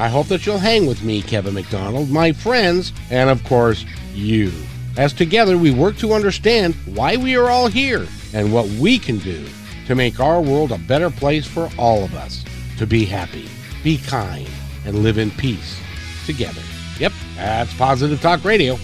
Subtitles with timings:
[0.00, 4.52] I hope that you'll hang with me, Kevin McDonald, my friends, and of course, you.
[4.96, 9.18] As together we work to understand why we are all here and what we can
[9.18, 9.44] do
[9.86, 12.44] to make our world a better place for all of us.
[12.78, 13.48] To be happy,
[13.82, 14.48] be kind,
[14.84, 15.80] and live in peace
[16.26, 16.62] together.
[17.00, 18.78] Yep, that's Positive Talk Radio.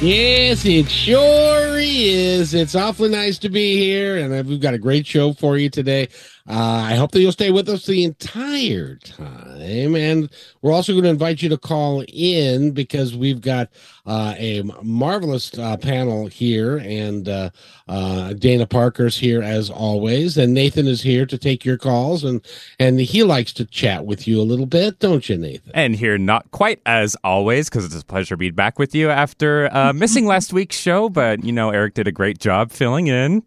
[0.00, 2.54] Yes, it sure is.
[2.54, 6.08] It's awfully nice to be here, and we've got a great show for you today.
[6.48, 9.94] Uh, I hope that you'll stay with us the entire time.
[9.94, 10.30] And
[10.62, 13.68] we're also going to invite you to call in because we've got
[14.06, 16.78] uh, a marvelous uh, panel here.
[16.78, 17.50] And uh,
[17.86, 20.38] uh, Dana Parker's here as always.
[20.38, 22.24] And Nathan is here to take your calls.
[22.24, 22.40] And,
[22.78, 25.70] and he likes to chat with you a little bit, don't you, Nathan?
[25.74, 29.10] And here, not quite as always, because it's a pleasure to be back with you
[29.10, 31.10] after missing last week's show.
[31.10, 33.42] But, you know, Eric did a great job filling in.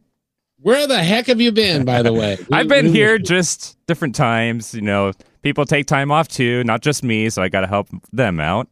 [0.62, 2.38] Where the heck have you been, by the way?
[2.52, 4.76] I've been here just different times.
[4.76, 7.88] You know, people take time off too, not just me, so I got to help
[8.12, 8.70] them out.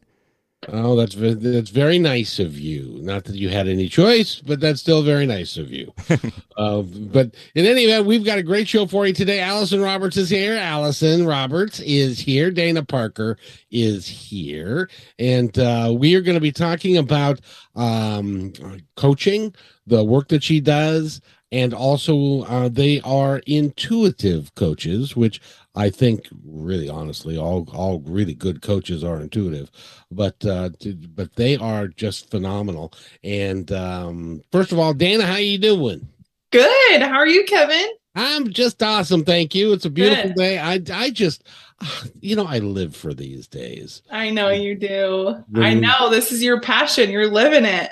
[0.68, 3.00] Oh, that's that's very nice of you.
[3.02, 5.94] Not that you had any choice, but that's still very nice of you.
[6.58, 9.40] uh, but in any event, we've got a great show for you today.
[9.40, 10.56] Allison Roberts is here.
[10.56, 12.52] Allison Roberts is here.
[12.52, 13.38] Dana Parker
[13.72, 17.40] is here, and uh, we are going to be talking about
[17.78, 18.52] um,
[18.98, 19.56] coaching,
[19.88, 25.42] the work that she does, and also uh, they are intuitive coaches, which
[25.76, 29.72] I think really honestly all all really good coaches are intuitive,
[30.12, 30.70] but uh,
[31.16, 32.94] but they are just phenomenal.
[33.24, 36.08] And um, first of all, Dana, how you doing?
[36.52, 37.02] Good.
[37.02, 37.86] How are you, Kevin?
[38.16, 39.72] I'm just awesome, thank you.
[39.72, 40.36] It's a beautiful Good.
[40.36, 40.60] day.
[40.60, 41.44] I I just
[42.22, 44.02] you know I live for these days.
[44.12, 45.44] I know you do.
[45.56, 47.10] I know this is your passion.
[47.10, 47.92] You're living it.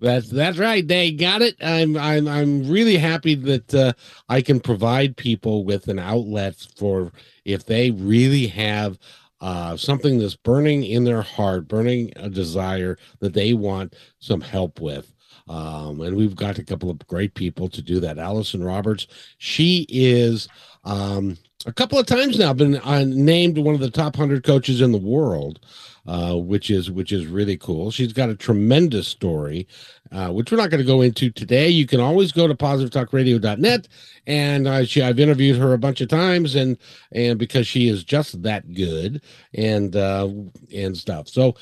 [0.00, 0.86] That's that's right.
[0.86, 1.56] They got it.
[1.60, 3.92] I'm I'm I'm really happy that uh,
[4.28, 7.10] I can provide people with an outlet for
[7.44, 8.98] if they really have
[9.40, 14.80] uh, something that's burning in their heart, burning a desire that they want some help
[14.80, 15.12] with.
[15.48, 18.18] Um, and we've got a couple of great people to do that.
[18.18, 19.06] Allison Roberts,
[19.38, 20.46] she is
[20.84, 24.80] um, a couple of times now been uh, named one of the top hundred coaches
[24.80, 25.60] in the world
[26.08, 27.90] uh, which is which is really cool.
[27.90, 29.68] She's got a tremendous story,
[30.10, 31.68] uh, which we're not going to go into today.
[31.68, 33.88] You can always go to positivetalkradio.net,
[34.26, 36.78] and uh, she, I've interviewed her a bunch of times, and
[37.12, 40.30] and because she is just that good and uh,
[40.74, 41.28] and stuff.
[41.28, 41.56] So,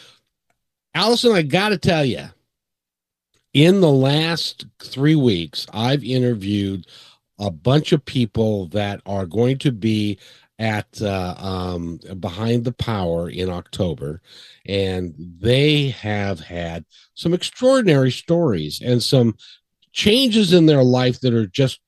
[0.95, 2.27] Allison, I got to tell you,
[3.53, 6.87] in the last three weeks, I've interviewed
[7.41, 10.19] a bunch of people that are going to be
[10.59, 14.23] at uh, um, Behind the Power in October,
[14.67, 16.85] and they have had
[17.15, 19.37] some extraordinary stories and some
[19.93, 21.81] changes in their life that are just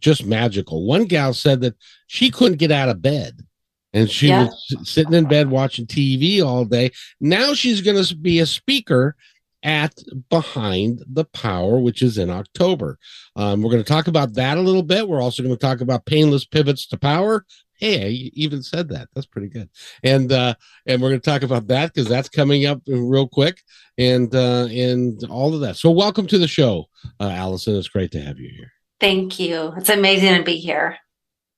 [0.00, 0.86] just magical.
[0.86, 1.76] One gal said that
[2.06, 3.44] she couldn't get out of bed.
[3.92, 4.44] And she yeah.
[4.44, 6.92] was sitting in bed watching TV all day.
[7.20, 9.16] Now she's going to be a speaker
[9.62, 9.94] at
[10.28, 12.98] Behind the Power, which is in October.
[13.34, 15.08] Um, we're going to talk about that a little bit.
[15.08, 17.44] We're also going to talk about painless pivots to power
[17.78, 19.08] Hey, I even said that.
[19.14, 19.70] That's pretty good.
[20.02, 23.62] And uh, and we're going to talk about that because that's coming up real quick,
[23.96, 25.76] and uh, and all of that.
[25.76, 26.86] So welcome to the show,
[27.20, 27.76] uh, Allison.
[27.76, 28.72] It's great to have you here.
[29.00, 29.72] Thank you.
[29.76, 30.98] It's amazing to be here.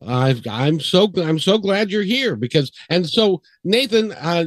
[0.07, 4.45] I've, I'm so I'm so glad you're here because and so Nathan, uh,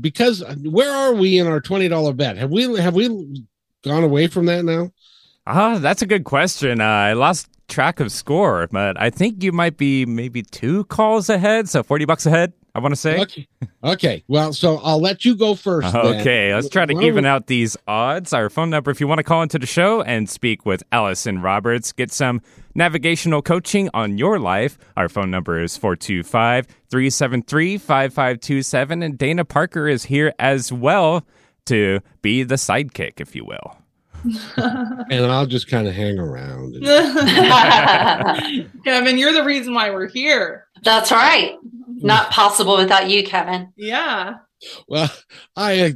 [0.00, 2.36] because where are we in our twenty dollar bet?
[2.36, 3.44] Have we have we
[3.84, 4.90] gone away from that now?
[5.46, 6.80] Ah, that's a good question.
[6.80, 11.28] Uh, I lost track of score, but I think you might be maybe two calls
[11.28, 13.20] ahead, so 40 bucks ahead, I want to say.
[13.20, 13.48] Okay.
[13.84, 14.24] okay.
[14.28, 15.94] Well, so I'll let you go first.
[15.94, 16.48] Okay.
[16.48, 16.54] Then.
[16.54, 18.32] Let's try to even out these odds.
[18.32, 21.42] Our phone number, if you want to call into the show and speak with Allison
[21.42, 22.40] Roberts, get some
[22.74, 24.78] navigational coaching on your life.
[24.96, 29.02] Our phone number is 425 373 5527.
[29.02, 31.26] And Dana Parker is here as well
[31.66, 33.81] to be the sidekick, if you will.
[34.24, 36.76] And I'll just kind of hang around.
[36.76, 36.84] And-
[38.84, 40.66] Kevin, you're the reason why we're here.
[40.82, 41.56] That's right.
[41.88, 43.72] Not possible without you, Kevin.
[43.76, 44.34] Yeah.
[44.88, 45.10] Well,
[45.56, 45.90] I, uh,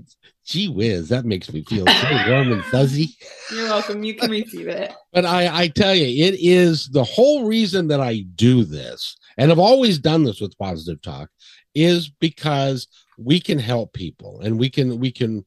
[0.44, 3.10] gee whiz, that makes me feel so warm and fuzzy.
[3.52, 4.04] You're welcome.
[4.04, 4.92] You can receive it.
[5.12, 9.50] But I, I tell you, it is the whole reason that I do this, and
[9.50, 11.30] I've always done this with Positive Talk,
[11.74, 12.86] is because
[13.16, 15.38] we can help people and we can we can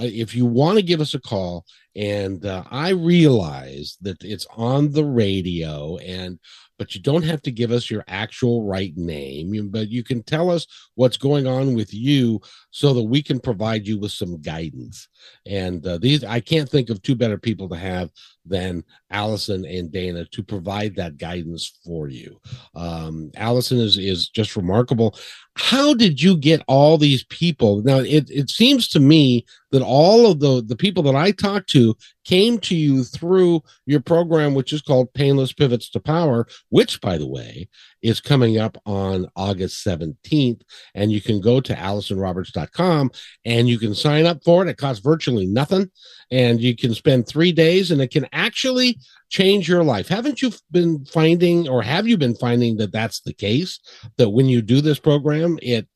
[0.00, 1.66] uh, if you want to give us a call
[1.98, 6.38] and uh, i realize that it's on the radio and
[6.78, 10.50] but you don't have to give us your actual right name but you can tell
[10.50, 12.40] us what's going on with you
[12.70, 15.08] so that we can provide you with some guidance.
[15.46, 18.10] And uh, these i can't think of two better people to have
[18.46, 22.40] than allison and dana to provide that guidance for you.
[22.74, 25.18] Um, allison is is just remarkable.
[25.54, 27.82] How did you get all these people?
[27.82, 31.66] Now it, it seems to me that all of the the people that i talk
[31.68, 31.94] to
[32.28, 37.16] came to you through your program which is called painless pivots to power which by
[37.16, 37.68] the way
[38.02, 40.60] is coming up on august 17th
[40.94, 43.10] and you can go to allisonroberts.com
[43.44, 44.68] and you can sign up for it.
[44.68, 45.90] It costs virtually nothing.
[46.30, 48.98] And you can spend three days and it can actually
[49.30, 50.08] change your life.
[50.08, 53.80] Haven't you been finding or have you been finding that that's the case
[54.16, 55.88] that when you do this program it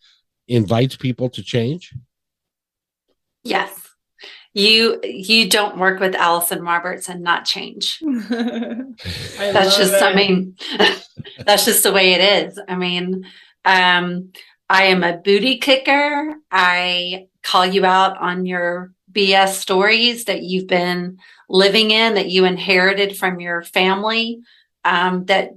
[0.48, 1.94] invites people to change?
[3.44, 3.81] Yes
[4.54, 8.00] you you don't work with allison roberts and not change.
[9.38, 10.56] That's just i mean
[11.46, 12.60] that's just the way it is.
[12.68, 13.24] I mean
[13.64, 14.32] um
[14.68, 16.34] i am a booty kicker.
[16.50, 22.44] I call you out on your bs stories that you've been living in that you
[22.44, 24.40] inherited from your family
[24.84, 25.50] um, that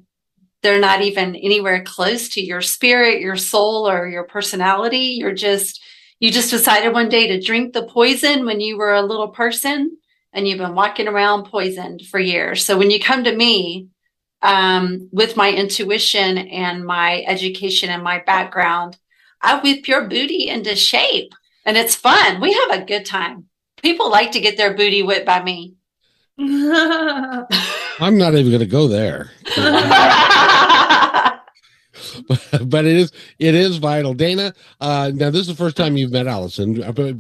[0.62, 5.15] they're not even anywhere close to your spirit your soul or your personality.
[5.19, 5.81] You're just
[6.19, 9.97] you just decided one day to drink the poison when you were a little person
[10.33, 12.65] and you've been walking around poisoned for years.
[12.65, 13.88] So when you come to me
[14.41, 18.97] um, with my intuition and my education and my background
[19.41, 21.33] i whip your booty into shape
[21.65, 22.39] and it's fun.
[22.39, 23.45] We have a good time.
[23.81, 25.73] People like to get their booty whipped by me.
[26.39, 29.31] I'm not even going to go there.
[32.27, 34.13] but, but it is it is vital.
[34.13, 36.75] Dana, uh, now this is the first time you've met Allison.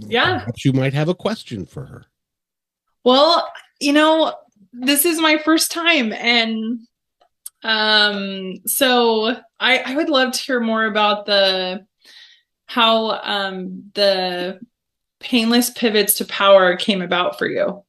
[0.09, 2.05] Yeah, perhaps you might have a question for her.
[3.03, 3.47] Well,
[3.79, 4.33] you know,
[4.73, 6.79] this is my first time, and
[7.63, 11.85] um, so I I would love to hear more about the
[12.67, 14.59] how um the
[15.19, 17.83] painless pivots to power came about for you.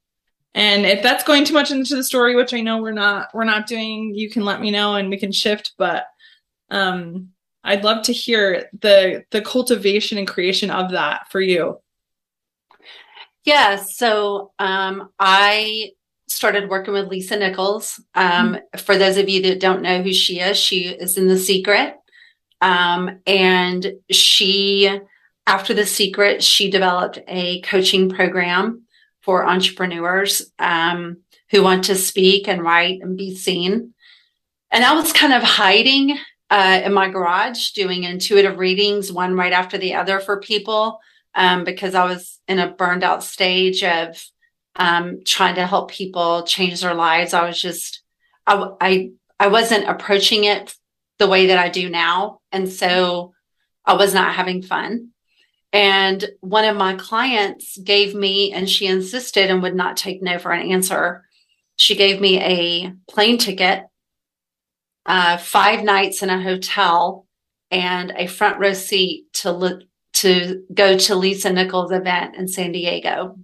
[0.55, 3.45] And if that's going too much into the story, which I know we're not we're
[3.45, 5.73] not doing, you can let me know and we can shift.
[5.77, 6.07] But
[6.71, 7.31] um,
[7.65, 11.81] I'd love to hear the the cultivation and creation of that for you.
[13.45, 13.77] Yeah.
[13.77, 15.93] So um, I
[16.29, 18.01] started working with Lisa Nichols.
[18.15, 18.79] Um, mm-hmm.
[18.79, 21.95] For those of you that don't know who she is, she is in The Secret.
[22.61, 24.99] Um, and she,
[25.47, 28.83] after The Secret, she developed a coaching program
[29.21, 31.19] for entrepreneurs um,
[31.51, 33.95] who want to speak and write and be seen.
[34.71, 36.19] And I was kind of hiding
[36.51, 41.01] uh, in my garage doing intuitive readings, one right after the other for people,
[41.35, 44.23] um, because I was in a burned out stage of
[44.77, 47.35] um, trying to help people change their lives.
[47.35, 48.03] I was just,
[48.47, 49.11] I, I,
[49.41, 50.75] I wasn't approaching it
[51.19, 52.41] the way that I do now.
[52.53, 53.35] And so
[53.85, 55.11] I was not having fun.
[55.73, 60.39] And one of my clients gave me, and she insisted and would not take no
[60.39, 61.25] for an answer.
[61.77, 63.85] She gave me a plane ticket,
[65.07, 67.27] uh, five nights in a hotel,
[67.71, 69.81] and a front row seat to
[70.15, 73.39] to go to Lisa Nichols' event in San Diego.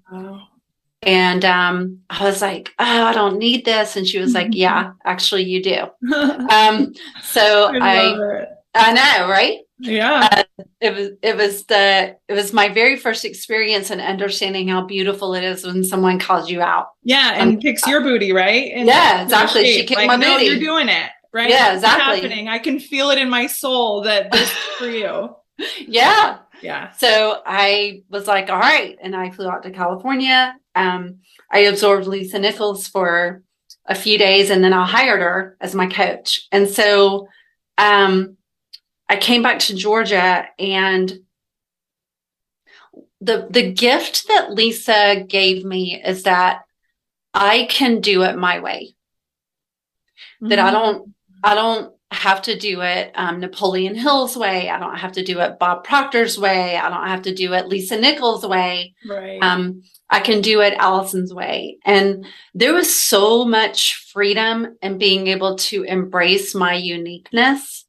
[1.05, 4.93] And um, I was like, "Oh, I don't need this," and she was like, "Yeah,
[5.05, 5.81] actually, you do."
[6.15, 9.59] um, so I, I, I know, right?
[9.83, 10.29] Yeah.
[10.31, 14.83] Uh, it was it was the it was my very first experience in understanding how
[14.83, 16.89] beautiful it is when someone calls you out.
[17.03, 18.71] Yeah, and um, kicks your booty, right?
[18.73, 19.65] And yeah, exactly.
[19.67, 20.47] She kicked like, my no, booty.
[20.47, 21.51] You're doing it, right?
[21.51, 22.15] Yeah, exactly.
[22.15, 22.49] It's happening.
[22.49, 25.37] I can feel it in my soul that this is for you.
[25.87, 26.39] yeah.
[26.63, 26.93] Yeah.
[26.93, 28.97] So I was like, all right.
[29.03, 30.55] And I flew out to California.
[30.75, 31.21] Um,
[31.51, 33.43] I absorbed Lisa Nichols for
[33.87, 36.47] a few days and then I hired her as my coach.
[36.53, 37.29] And so
[37.79, 38.37] um
[39.09, 41.13] I came back to Georgia and
[43.21, 46.63] the the gift that Lisa gave me is that
[47.35, 48.95] I can do it my way.
[50.41, 50.49] Mm-hmm.
[50.49, 50.75] That I mm-hmm.
[50.75, 54.69] don't I don't have to do it um, Napoleon Hill's way.
[54.69, 56.77] I don't have to do it Bob Proctor's way.
[56.77, 58.95] I don't have to do it Lisa Nichols' way.
[59.09, 59.43] Right.
[59.43, 61.79] Um, I can do it Allison's way.
[61.87, 67.87] And there was so much freedom in being able to embrace my uniqueness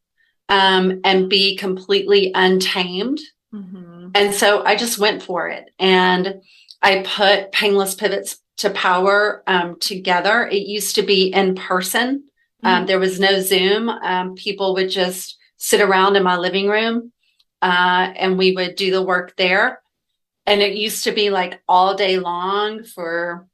[0.47, 3.19] um, and be completely untamed.
[3.53, 4.09] Mm-hmm.
[4.15, 5.69] And so I just went for it.
[5.79, 6.41] And
[6.81, 10.47] I put Painless Pivots to Power um, together.
[10.47, 12.23] It used to be in person,
[12.63, 12.85] um, mm-hmm.
[12.85, 13.89] there was no Zoom.
[13.89, 17.11] Um, people would just sit around in my living room.
[17.63, 19.81] uh, and we would do the work there.
[20.45, 23.47] And it used to be like all day long for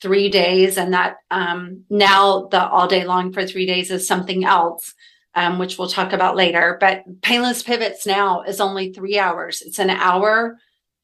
[0.00, 0.76] three days.
[0.76, 4.94] And that um, now the all day long for three days is something else,
[5.36, 6.76] um, which we'll talk about later.
[6.80, 9.62] But Painless Pivots now is only three hours.
[9.62, 10.58] It's an hour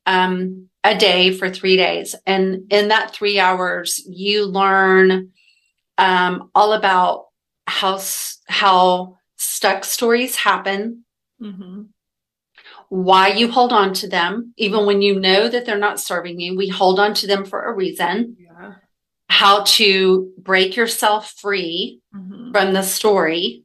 [0.04, 2.16] um, a day for three days.
[2.26, 5.30] And in that three hours, you learn
[5.96, 7.26] um, all about
[7.68, 8.00] how,
[8.48, 11.04] how stuck stories happen.
[11.40, 11.82] Mm-hmm
[12.88, 16.56] why you hold on to them, even when you know that they're not serving you.
[16.56, 18.36] We hold on to them for a reason.
[18.38, 18.74] Yeah.
[19.28, 22.52] How to break yourself free mm-hmm.
[22.52, 23.64] from the story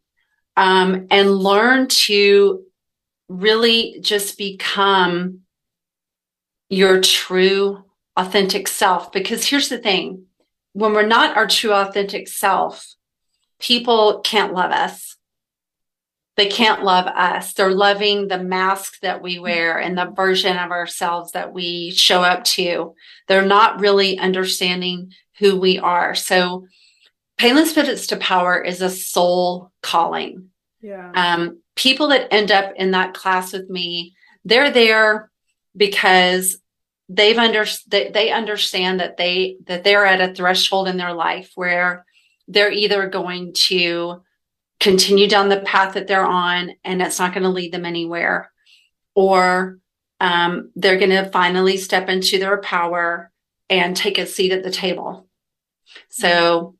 [0.57, 2.63] um, and learn to
[3.29, 5.39] really just become
[6.69, 7.86] your true,
[8.17, 9.12] authentic self.
[9.12, 10.25] Because here's the thing
[10.74, 12.93] when we're not our true, authentic self,
[13.63, 15.13] people can't love us
[16.36, 17.53] they can't love us.
[17.53, 22.24] They're loving the mask that we wear and the version of ourselves that we show
[22.24, 22.96] up to.
[23.27, 26.15] They're not really understanding who we are.
[26.15, 26.67] So,
[27.38, 30.50] Painless Pivots to Power is a soul calling.
[30.82, 31.12] Yeah.
[31.15, 34.13] Um, people that end up in that class with me,
[34.46, 35.32] they're there
[35.75, 36.58] because
[37.10, 41.51] they've under they, they understand that they that they're at a threshold in their life
[41.55, 42.05] where
[42.47, 44.21] they're either going to
[44.79, 48.51] continue down the path that they're on and it's not going to lead them anywhere
[49.15, 49.79] or
[50.19, 53.31] um, they're going to finally step into their power
[53.69, 55.27] and take a seat at the table.
[56.09, 56.75] So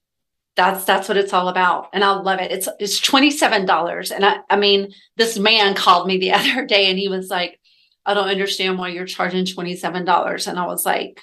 [0.56, 2.52] that's that's what it's all about and i love it.
[2.52, 7.00] It's it's $27 and i i mean this man called me the other day and
[7.00, 7.60] he was like
[8.06, 11.22] i don't understand why you're charging $27 and i was like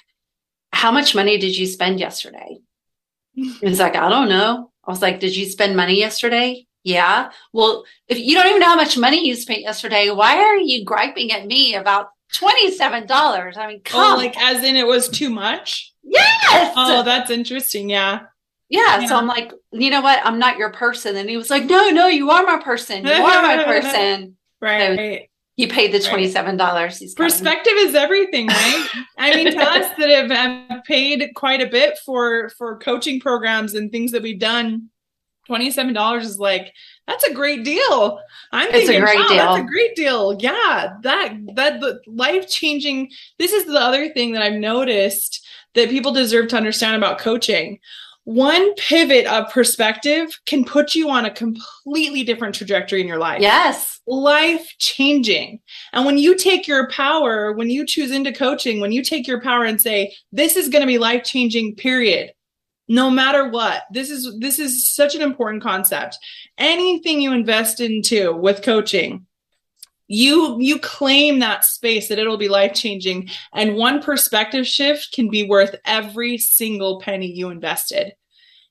[0.73, 2.57] how much money did you spend yesterday
[3.61, 7.31] he's like i don't know i was like did you spend money yesterday yeah.
[7.53, 10.83] Well, if you don't even know how much money you spent yesterday, why are you
[10.83, 13.57] griping at me about $27?
[13.57, 14.13] I mean, oh, come.
[14.13, 15.93] Oh, like as in it was too much?
[16.03, 16.73] Yes.
[16.75, 17.89] Oh, that's interesting.
[17.89, 18.21] Yeah.
[18.69, 18.99] yeah.
[19.01, 19.07] Yeah.
[19.07, 20.19] So I'm like, you know what?
[20.25, 21.15] I'm not your person.
[21.15, 23.05] And he was like, no, no, you are my person.
[23.05, 24.37] You are my person.
[24.59, 24.97] right.
[24.97, 25.25] So
[25.61, 26.57] he paid the $27.
[26.57, 27.15] Right.
[27.15, 28.87] Perspective is everything, right?
[29.19, 33.75] I mean, to us that have, have paid quite a bit for, for coaching programs
[33.75, 34.89] and things that we've done
[35.47, 36.73] $27 is like
[37.05, 38.19] that's a great deal.
[38.51, 39.37] I'm it's thinking, a great wow, deal.
[39.37, 40.37] That's a great deal.
[40.39, 43.11] Yeah, that that the life changing.
[43.37, 47.79] This is the other thing that I've noticed that people deserve to understand about coaching.
[48.23, 53.41] One pivot of perspective can put you on a completely different trajectory in your life.
[53.41, 53.99] Yes.
[54.05, 55.59] Life changing.
[55.91, 59.41] And when you take your power, when you choose into coaching, when you take your
[59.41, 62.31] power and say, this is going to be life changing, period
[62.87, 66.17] no matter what this is this is such an important concept
[66.57, 69.25] anything you invest into with coaching
[70.11, 75.29] you you claim that space that it'll be life changing and one perspective shift can
[75.29, 78.13] be worth every single penny you invested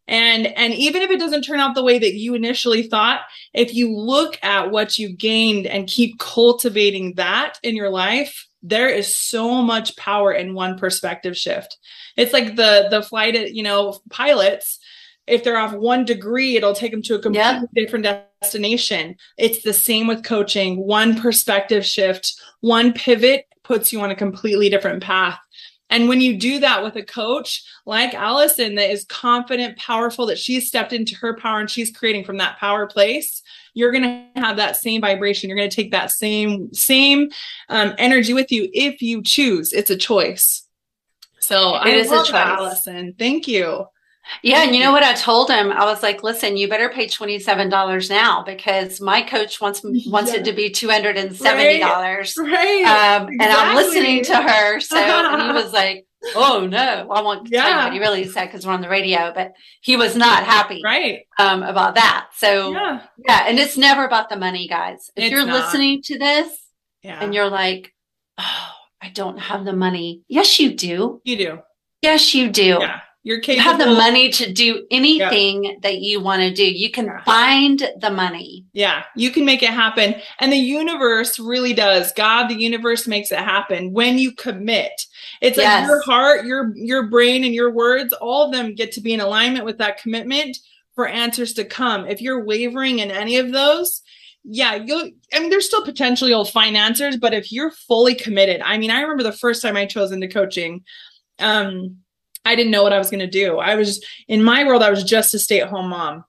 [0.06, 3.22] and and even if it doesn't turn out the way that you initially thought
[3.54, 8.88] if you look at what you gained and keep cultivating that in your life there
[8.88, 11.78] is so much power in one perspective shift
[12.16, 14.78] it's like the the flight, you know, pilots.
[15.30, 17.68] If they're off one degree, it'll take them to a completely yep.
[17.74, 18.04] different
[18.40, 19.16] destination.
[19.38, 20.78] It's the same with coaching.
[20.78, 25.38] One perspective shift, one pivot puts you on a completely different path.
[25.90, 30.38] And when you do that with a coach like Allison, that is confident, powerful, that
[30.38, 33.42] she's stepped into her power and she's creating from that power place,
[33.74, 35.48] you're going to have that same vibration.
[35.48, 37.30] You're going to take that same same
[37.68, 39.72] um, energy with you if you choose.
[39.72, 40.64] It's a choice.
[41.40, 42.34] So it I is love a choice.
[42.34, 43.14] Allison.
[43.18, 43.86] Thank you.
[44.42, 45.72] Yeah, and you know what I told him?
[45.72, 49.82] I was like, "Listen, you better pay twenty seven dollars now because my coach wants
[50.06, 50.38] wants yeah.
[50.40, 52.84] it to be two hundred and seventy dollars." Right.
[52.84, 52.84] right.
[52.84, 53.38] Um, exactly.
[53.40, 57.92] And I'm listening to her, so he was like, "Oh no, I want yeah." What
[57.92, 61.62] he really said because we're on the radio, but he was not happy, right, um,
[61.62, 62.28] about that.
[62.36, 65.10] So yeah, yeah, and it's never about the money, guys.
[65.16, 65.64] If it's you're not.
[65.64, 66.56] listening to this,
[67.02, 67.22] yeah.
[67.22, 67.92] and you're like,
[68.38, 68.66] "Oh."
[69.02, 70.22] I don't have the money.
[70.28, 71.22] Yes, you do.
[71.24, 71.58] You do.
[72.02, 72.76] Yes, you do.
[72.80, 73.00] Yeah.
[73.22, 73.64] You're capable.
[73.64, 75.72] You have the money to do anything yeah.
[75.82, 76.64] that you want to do.
[76.64, 77.22] You can yeah.
[77.24, 78.64] find the money.
[78.72, 80.14] Yeah, you can make it happen.
[80.38, 82.12] And the universe really does.
[82.12, 84.92] God, the universe makes it happen when you commit.
[85.42, 85.82] It's yes.
[85.82, 89.12] like your heart, your your brain and your words, all of them get to be
[89.12, 90.56] in alignment with that commitment
[90.94, 92.06] for answers to come.
[92.06, 94.02] If you're wavering in any of those,
[94.44, 98.62] yeah, you'll, I mean, there's still potential you'll find answers, but if you're fully committed,
[98.62, 100.82] I mean, I remember the first time I chose into coaching,
[101.38, 101.98] um,
[102.44, 103.58] I didn't know what I was going to do.
[103.58, 106.24] I was in my world, I was just a stay at home mom.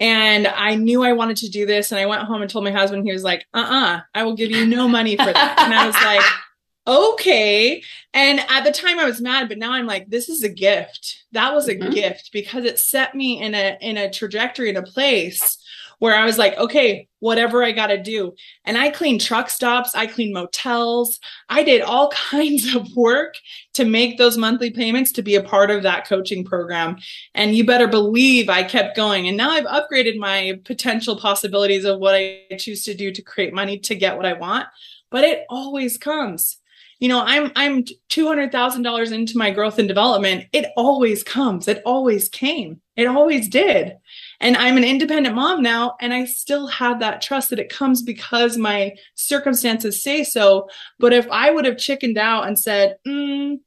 [0.00, 1.92] And I knew I wanted to do this.
[1.92, 4.34] And I went home and told my husband, he was like, uh uh I will
[4.34, 5.58] give you no money for that.
[5.60, 6.22] and I was like,
[6.86, 7.82] okay.
[8.12, 11.24] And at the time I was mad, but now I'm like, this is a gift.
[11.32, 11.90] That was a mm-hmm.
[11.90, 15.58] gift because it set me in a in a trajectory in a place
[16.04, 18.34] where I was like, okay, whatever I got to do.
[18.66, 21.18] And I cleaned truck stops, I cleaned motels,
[21.48, 23.36] I did all kinds of work
[23.72, 26.98] to make those monthly payments to be a part of that coaching program.
[27.34, 29.28] And you better believe I kept going.
[29.28, 33.54] And now I've upgraded my potential possibilities of what I choose to do to create
[33.54, 34.66] money to get what I want.
[35.10, 36.58] But it always comes
[37.00, 42.28] you know i'm i'm $200000 into my growth and development it always comes it always
[42.28, 43.96] came it always did
[44.40, 48.02] and i'm an independent mom now and i still have that trust that it comes
[48.02, 53.58] because my circumstances say so but if i would have chickened out and said mm,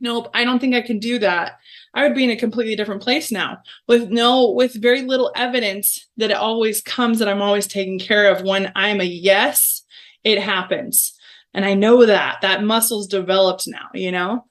[0.00, 1.58] nope i don't think i can do that
[1.94, 3.58] i would be in a completely different place now
[3.88, 8.30] with no with very little evidence that it always comes that i'm always taken care
[8.30, 9.82] of when i'm a yes
[10.24, 11.16] it happens
[11.56, 14.44] and I know that that muscle's developed now, you know?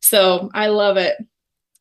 [0.00, 1.14] So I love it.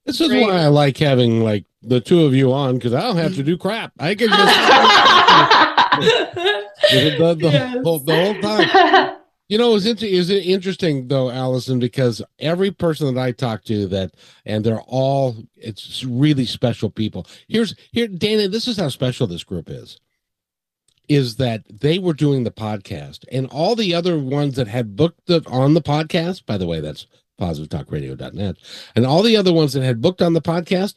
[0.06, 0.44] This is Great.
[0.44, 3.44] why I like having like the two of you on because I don't have to
[3.44, 3.92] do crap.
[4.00, 4.38] I can just
[6.92, 7.78] the, the, yes.
[7.84, 9.18] whole, the whole time.
[9.48, 13.64] You know, is it is it interesting though, Allison, because every person that I talk
[13.66, 14.14] to that,
[14.46, 17.28] and they're all, it's really special people.
[17.48, 18.48] Here's here, Dana.
[18.48, 20.00] This is how special this group is
[21.08, 25.30] is that they were doing the podcast and all the other ones that had booked
[25.30, 27.06] it on the podcast, by the way, that's
[27.40, 28.56] positivetalkradio.net,
[28.96, 30.96] and all the other ones that had booked on the podcast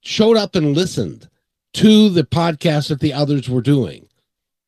[0.00, 1.28] showed up and listened
[1.74, 4.08] to the podcast that the others were doing.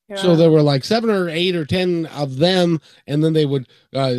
[0.08, 0.16] Yeah.
[0.16, 3.68] So there were like seven or eight or ten of them, and then they would.
[3.94, 4.14] Uh,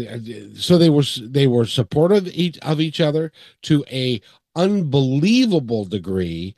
[0.56, 3.32] so they were they were supportive each of each other
[3.64, 4.22] to a
[4.56, 6.56] unbelievable degree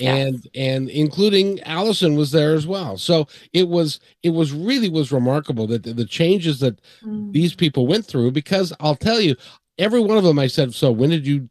[0.00, 2.98] and and including Allison was there as well.
[2.98, 7.32] So it was it was really was remarkable that the, the changes that mm.
[7.32, 8.32] these people went through.
[8.32, 9.36] Because I'll tell you,
[9.78, 11.48] every one of them, I said, "So when did you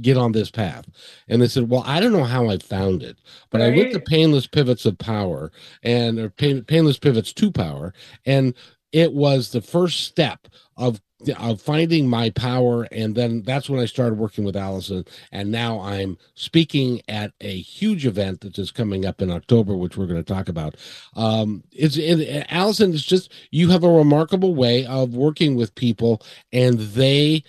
[0.00, 0.86] get on this path?"
[1.28, 3.18] And they said, "Well, I don't know how I found it,
[3.50, 3.72] but right.
[3.72, 5.50] I went to Painless Pivots of Power
[5.82, 7.94] and or pain, Painless Pivots to Power,
[8.24, 8.54] and
[8.92, 11.00] it was the first step of
[11.38, 15.02] of finding my power and then that's when i started working with allison
[15.32, 19.96] and now i'm speaking at a huge event that is coming up in october which
[19.96, 20.76] we're going to talk about.
[21.14, 26.22] Um it's it, allison is just you have a remarkable way of working with people
[26.52, 27.44] and they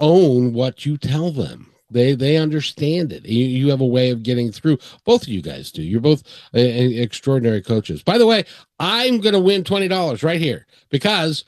[0.00, 1.72] own what you tell them.
[1.90, 3.24] They they understand it.
[3.26, 4.78] You, you have a way of getting through.
[5.04, 5.82] Both of you guys do.
[5.82, 6.22] You're both
[6.54, 8.02] uh, extraordinary coaches.
[8.02, 8.44] By the way
[8.78, 11.44] i'm going to win $20 right here because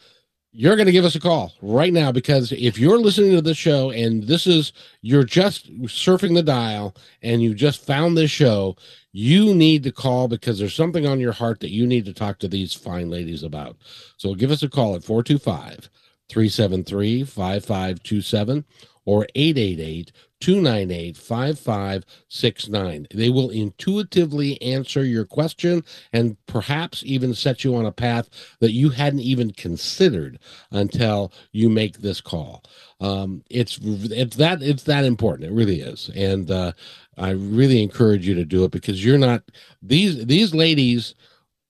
[0.53, 3.57] you're going to give us a call right now because if you're listening to this
[3.57, 8.77] show and this is you're just surfing the dial and you just found this show
[9.13, 12.39] you need to call because there's something on your heart that you need to talk
[12.39, 13.77] to these fine ladies about.
[14.17, 15.91] So give us a call at 425
[16.29, 18.65] 373 5527
[19.05, 23.07] or 888 298 5569.
[23.13, 28.29] They will intuitively answer your question and perhaps even set you on a path
[28.61, 30.39] that you hadn't even considered
[30.71, 32.65] until you make this call.
[33.01, 35.51] Um, it's it's that it's that important.
[35.51, 36.73] It really is, and uh,
[37.17, 39.43] I really encourage you to do it because you're not
[39.83, 41.15] these these ladies.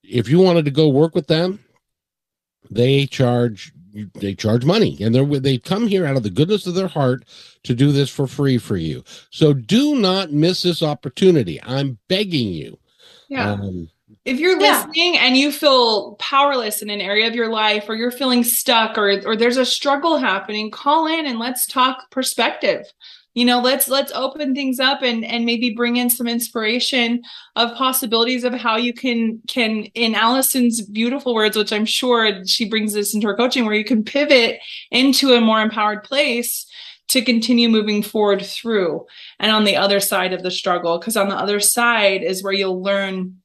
[0.03, 1.61] If you wanted to go work with them,
[2.69, 3.73] they charge
[4.15, 7.25] they charge money and they they come here out of the goodness of their heart
[7.65, 9.05] to do this for free for you.
[9.31, 11.63] So do not miss this opportunity.
[11.63, 12.79] I'm begging you.
[13.29, 13.53] Yeah.
[13.53, 13.89] Um,
[14.25, 15.25] if you're listening yeah.
[15.25, 19.21] and you feel powerless in an area of your life or you're feeling stuck or
[19.27, 22.87] or there's a struggle happening call in and let's talk perspective
[23.35, 27.23] you know let's let's open things up and and maybe bring in some inspiration
[27.57, 32.69] of possibilities of how you can can in allison's beautiful words which i'm sure she
[32.69, 34.59] brings this into her coaching where you can pivot
[34.91, 36.67] into a more empowered place
[37.11, 39.05] to continue moving forward through
[39.41, 40.97] and on the other side of the struggle.
[40.99, 43.40] Because on the other side is where you'll learn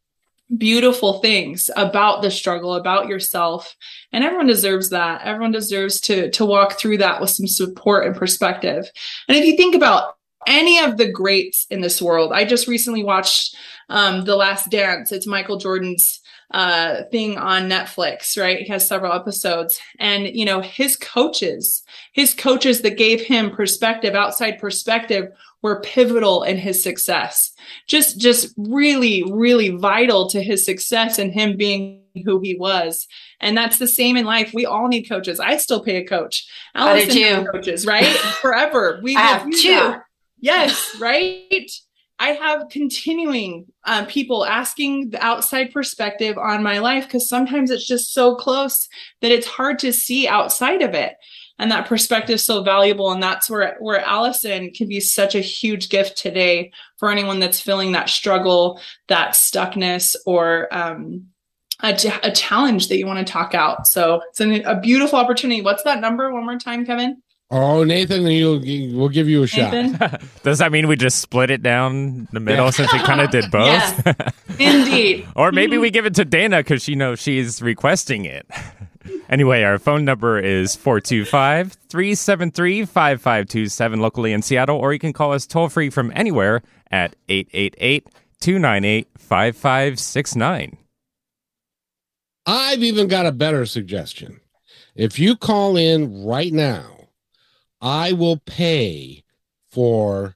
[0.58, 3.76] beautiful things about the struggle about yourself.
[4.12, 5.22] And everyone deserves that.
[5.24, 8.90] Everyone deserves to to walk through that with some support and perspective.
[9.28, 10.16] And if you think about
[10.48, 13.56] any of the greats in this world i just recently watched
[13.90, 15.12] um the last dance.
[15.12, 18.60] It's michael jordan's uh thing on netflix right?
[18.60, 19.80] He has several episodes.
[20.00, 25.32] And you know his coaches his coaches that gave him perspective outside perspective
[25.66, 27.52] were pivotal in his success.
[27.88, 33.08] Just just really really vital to his success and him being who he was.
[33.40, 34.54] And that's the same in life.
[34.54, 35.40] We all need coaches.
[35.40, 36.48] I still pay a coach.
[36.76, 38.06] Allison coaches right?
[38.44, 39.00] Forever.
[39.02, 39.70] We have two.
[39.70, 40.04] that.
[40.40, 41.72] yes right?
[42.20, 47.88] I have continuing uh, people asking the outside perspective on my life because sometimes it's
[47.88, 48.88] just so close
[49.22, 51.16] that it's hard to see outside of it.
[51.58, 53.12] And that perspective is so valuable.
[53.12, 57.62] And that's where, where Allison can be such a huge gift today for anyone that's
[57.62, 61.28] feeling that struggle, that stuckness, or um,
[61.82, 63.88] a, a challenge that you want to talk out.
[63.88, 65.62] So it's an, a beautiful opportunity.
[65.62, 67.22] What's that number one more time, Kevin?
[67.52, 68.60] Oh, Nathan, you'll
[68.98, 69.98] we'll give you a Nathan?
[69.98, 70.22] shot.
[70.44, 73.52] Does that mean we just split it down the middle since we kind of did
[73.52, 73.68] both?
[74.06, 74.30] Yeah.
[74.60, 75.28] Indeed.
[75.36, 78.48] or maybe we give it to Dana because she knows she's requesting it.
[79.30, 85.34] anyway, our phone number is 425 373 5527 locally in Seattle, or you can call
[85.34, 88.08] us toll free from anywhere at 888
[88.40, 90.78] 298 5569.
[92.46, 94.40] I've even got a better suggestion.
[94.96, 97.10] If you call in right now,
[97.82, 99.24] I will pay
[99.70, 100.36] for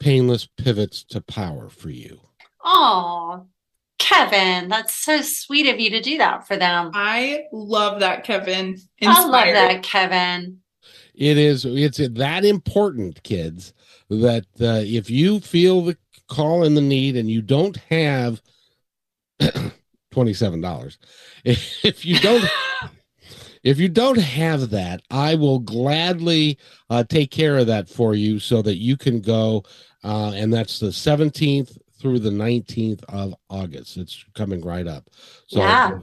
[0.00, 2.20] painless pivots to power for you.
[2.64, 3.46] Oh,
[3.98, 6.90] Kevin, that's so sweet of you to do that for them.
[6.94, 8.76] I love that, Kevin.
[9.02, 10.58] I love that, Kevin.
[11.14, 13.72] It is it's that important, kids,
[14.10, 15.96] that uh, if you feel the
[16.28, 18.42] call and the need and you don't have
[19.40, 20.98] $27,
[21.44, 22.44] if you don't
[23.62, 26.58] if you don't have that, I will gladly
[26.90, 29.64] uh, take care of that for you so that you can go.
[30.02, 33.96] Uh, and that's the 17th through the 19th of August.
[33.96, 35.08] It's coming right up.
[35.46, 35.98] So, Yeah.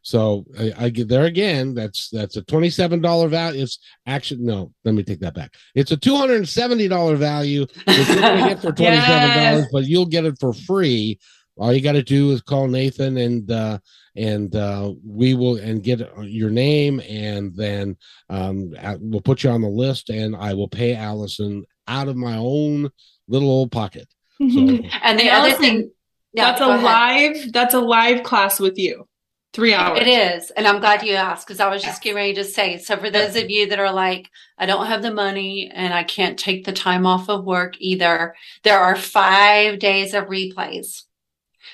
[0.00, 1.74] so I, I get there again.
[1.74, 3.60] That's that's a $27 value.
[3.64, 4.72] It's actually no.
[4.84, 5.54] Let me take that back.
[5.74, 7.62] It's a $270 value.
[7.62, 9.66] Which you're gonna get for $27, Yes.
[9.72, 11.18] but you'll get it for free.
[11.58, 13.80] All you got to do is call Nathan and uh,
[14.14, 17.96] and uh, we will and get your name and then
[18.30, 22.36] um, we'll put you on the list and I will pay Allison out of my
[22.36, 22.88] own
[23.28, 24.08] little old pocket.
[24.48, 24.60] So
[25.02, 25.90] And the And other thing,
[26.32, 26.84] yeah, that's a go ahead.
[26.84, 27.52] live.
[27.52, 29.06] That's a live class with you.
[29.52, 29.98] Three hours.
[30.00, 30.50] It is.
[30.52, 32.78] And I'm glad you asked because I was just getting ready to say.
[32.78, 36.04] So, for those of you that are like, I don't have the money and I
[36.04, 41.02] can't take the time off of work either, there are five days of replays.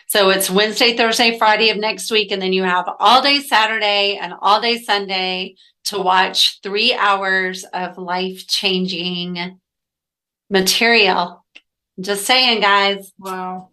[0.09, 2.33] So, it's Wednesday, Thursday, Friday of next week.
[2.33, 7.64] And then you have all day Saturday and all day Sunday to watch three hours
[7.74, 9.61] of life changing
[10.48, 11.44] material.
[11.98, 13.12] Just saying, guys.
[13.18, 13.70] Wow.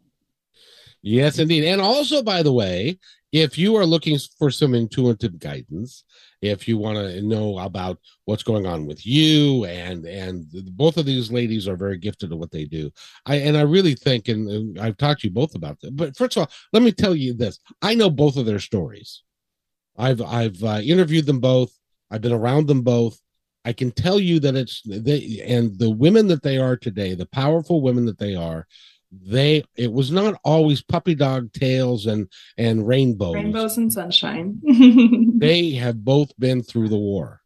[1.01, 1.65] Yes, indeed.
[1.65, 2.97] And also, by the way,
[3.33, 6.05] if you are looking for some intuitive guidance,
[6.41, 10.45] if you want to know about what's going on with you, and and
[10.77, 12.91] both of these ladies are very gifted at what they do.
[13.25, 15.95] I and I really think, and, and I've talked to you both about that.
[15.95, 19.23] But first of all, let me tell you this: I know both of their stories.
[19.97, 21.77] I've I've uh, interviewed them both.
[22.11, 23.19] I've been around them both.
[23.65, 27.25] I can tell you that it's they and the women that they are today, the
[27.25, 28.67] powerful women that they are,
[29.11, 33.35] they it was not always puppy dog tails and and rainbows.
[33.35, 34.59] Rainbows and sunshine.
[35.43, 37.41] They have both been through the war,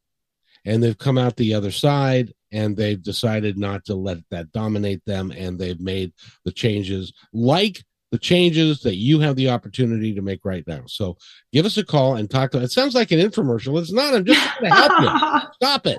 [0.66, 5.04] and they've come out the other side, and they've decided not to let that dominate
[5.06, 6.14] them, and they've made
[6.46, 10.82] the changes like the changes that you have the opportunity to make right now.
[10.88, 11.18] So
[11.52, 12.62] give us a call and talk to.
[12.62, 13.80] It sounds like an infomercial.
[13.82, 14.14] It's not.
[14.16, 15.50] I'm just trying to help you.
[15.56, 15.98] Stop it.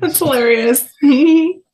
[0.00, 0.88] That's hilarious.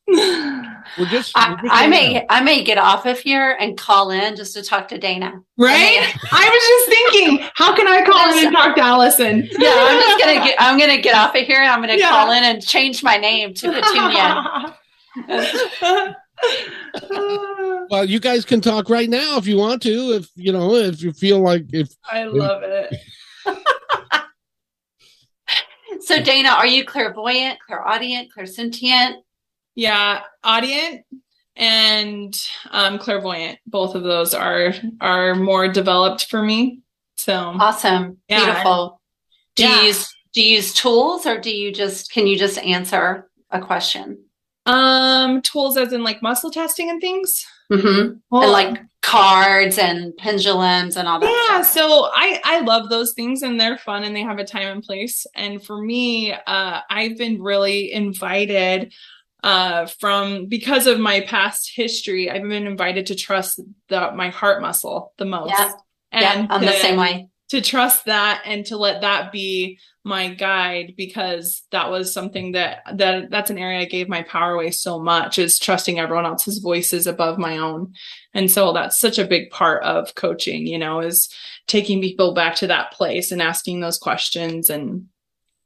[0.09, 1.33] We're just.
[1.35, 2.25] I, we're just I hanging may out.
[2.29, 5.41] I may get off of here and call in just to talk to Dana.
[5.57, 6.15] right?
[6.31, 9.49] I was just thinking, how can I call in and talk to Allison?
[9.59, 12.11] Yeah, I'm just gonna get I'm gonna get off of here and I'm gonna Yeah.
[12.11, 14.77] call in and change my name to Petunia.
[17.91, 20.15] Well, you guys can talk right now if you want to.
[20.15, 22.95] If you know, if you feel like if I love it.
[26.01, 29.17] so Dana, are you clairvoyant, clairaudient, clairsentient?
[29.75, 31.03] Yeah, audient
[31.57, 32.39] and
[32.71, 33.59] um, clairvoyant.
[33.67, 36.81] Both of those are are more developed for me.
[37.17, 38.19] So Awesome.
[38.29, 38.45] Yeah.
[38.45, 39.01] Beautiful.
[39.57, 39.81] Do Yeah.
[39.83, 43.61] you use do you use tools or do you just can you just answer a
[43.61, 44.25] question?
[44.67, 47.45] Um tools as in like muscle testing and things.
[47.73, 48.15] Mm-hmm.
[48.31, 51.47] Well, and like cards and pendulums and all that.
[51.51, 51.75] yeah stuff.
[51.75, 54.83] so i i love those things and they're fun and they have a time and
[54.83, 58.93] place and for me uh i've been really invited
[59.43, 64.63] uh from because of my past history i've been invited to trust the my heart
[64.63, 65.73] muscle the most Yeah.
[66.13, 67.29] yeah, I'm the same way.
[67.51, 72.83] To trust that and to let that be my guide because that was something that
[72.95, 76.59] that that's an area I gave my power away so much is trusting everyone else's
[76.59, 77.95] voices above my own.
[78.35, 81.29] And so that's such a big part of coaching, you know, is
[81.67, 85.07] taking people back to that place and asking those questions and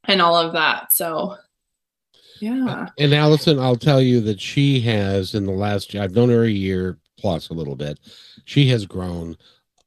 [0.05, 0.93] and all of that.
[0.93, 1.37] So
[2.41, 2.67] yeah.
[2.67, 6.45] Uh, and Allison, I'll tell you that she has in the last I've known her
[6.45, 7.99] a year, plus a little bit.
[8.45, 9.37] She has grown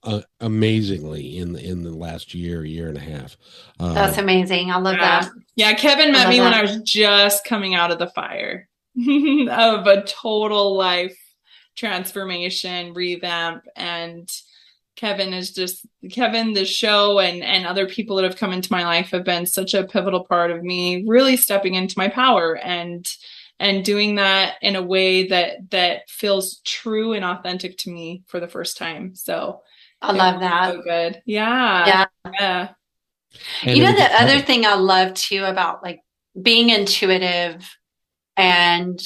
[0.03, 3.37] uh, amazingly in the in the last year, year and a half.
[3.79, 4.71] Uh, That's amazing.
[4.71, 5.21] I love yeah.
[5.21, 5.31] that.
[5.55, 6.43] Yeah, Kevin met me that.
[6.43, 11.17] when I was just coming out of the fire of a total life
[11.75, 14.29] transformation, revamp, and
[14.95, 18.83] Kevin is just Kevin, the show and and other people that have come into my
[18.83, 23.07] life have been such a pivotal part of me really stepping into my power and
[23.59, 28.39] and doing that in a way that that feels true and authentic to me for
[28.39, 29.15] the first time.
[29.15, 29.61] So
[30.01, 30.73] I love that.
[30.73, 31.21] So good.
[31.25, 31.85] Yeah.
[31.85, 32.05] Yeah.
[32.39, 32.69] Yeah.
[33.63, 36.01] you know the other thing I love too about like
[36.39, 37.77] being intuitive
[38.35, 39.01] and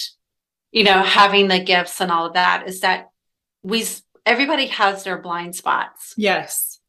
[0.72, 3.10] you know having the gifts and all of that is that
[3.62, 3.86] we
[4.26, 6.14] everybody has their blind spots.
[6.18, 6.80] Yes.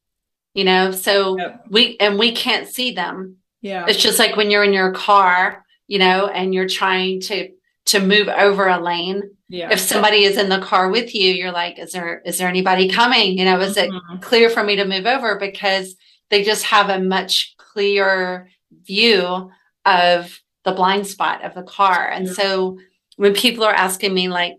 [0.54, 1.64] You know, so yep.
[1.68, 3.36] we and we can't see them.
[3.60, 3.86] Yeah.
[3.88, 7.50] It's just like when you're in your car, you know, and you're trying to
[7.86, 9.22] to move over a lane.
[9.48, 9.70] Yeah.
[9.70, 12.88] If somebody is in the car with you, you're like, is there is there anybody
[12.88, 13.38] coming?
[13.38, 14.16] You know, is mm-hmm.
[14.16, 15.38] it clear for me to move over?
[15.38, 15.94] Because
[16.30, 18.48] they just have a much clearer
[18.86, 19.50] view
[19.84, 22.08] of the blind spot of the car.
[22.08, 22.78] And so
[23.16, 24.54] when people are asking me like,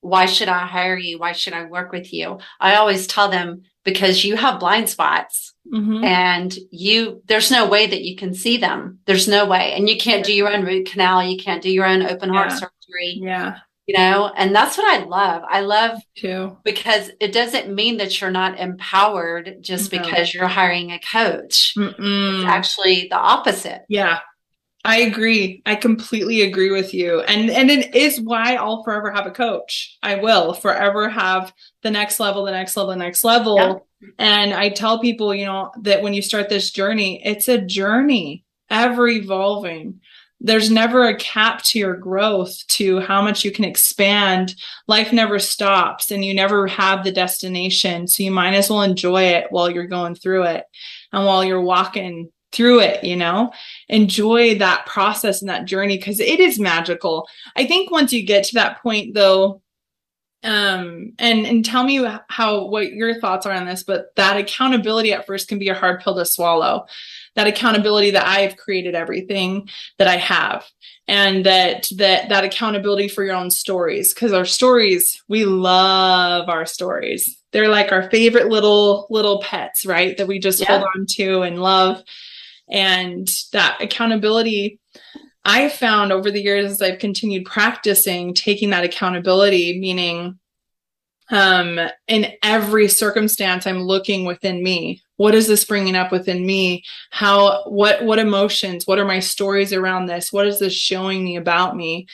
[0.00, 1.18] why should I hire you?
[1.18, 2.38] Why should I work with you?
[2.58, 6.04] I always tell them because you have blind spots mm-hmm.
[6.04, 8.98] and you there's no way that you can see them.
[9.06, 9.72] There's no way.
[9.74, 12.50] And you can't do your own root canal, you can't do your own open heart
[12.50, 12.56] yeah.
[12.56, 13.20] surgery.
[13.20, 13.58] Yeah.
[13.86, 15.42] You know, and that's what I love.
[15.48, 19.98] I love too because it doesn't mean that you're not empowered just no.
[19.98, 21.74] because you're hiring a coach.
[21.76, 22.40] Mm-mm.
[22.40, 23.82] It's actually the opposite.
[23.88, 24.20] Yeah.
[24.84, 25.62] I agree.
[25.64, 27.20] I completely agree with you.
[27.20, 29.96] And and it is why I'll forever have a coach.
[30.02, 33.56] I will forever have the next level, the next level, the next level.
[33.56, 33.74] Yeah.
[34.18, 38.44] And I tell people, you know, that when you start this journey, it's a journey,
[38.70, 40.00] ever evolving.
[40.40, 44.56] There's never a cap to your growth, to how much you can expand.
[44.88, 48.08] Life never stops and you never have the destination.
[48.08, 50.64] So you might as well enjoy it while you're going through it
[51.12, 53.52] and while you're walking through it, you know,
[53.88, 57.26] enjoy that process and that journey because it is magical.
[57.56, 59.61] I think once you get to that point though,
[60.44, 65.12] um, and and tell me how what your thoughts are on this, but that accountability
[65.12, 66.86] at first can be a hard pill to swallow.
[67.34, 70.66] That accountability that I've created everything that I have
[71.08, 76.64] and that that that accountability for your own stories because our stories we love our
[76.64, 80.66] stories they're like our favorite little little pets right that we just yeah.
[80.78, 82.02] hold on to and love
[82.70, 84.78] and that accountability
[85.44, 90.38] I found over the years as I've continued practicing taking that accountability, meaning
[91.30, 95.02] um, in every circumstance, I'm looking within me.
[95.16, 96.84] What is this bringing up within me?
[97.10, 98.86] How, what, what emotions?
[98.86, 100.32] What are my stories around this?
[100.32, 102.06] What is this showing me about me?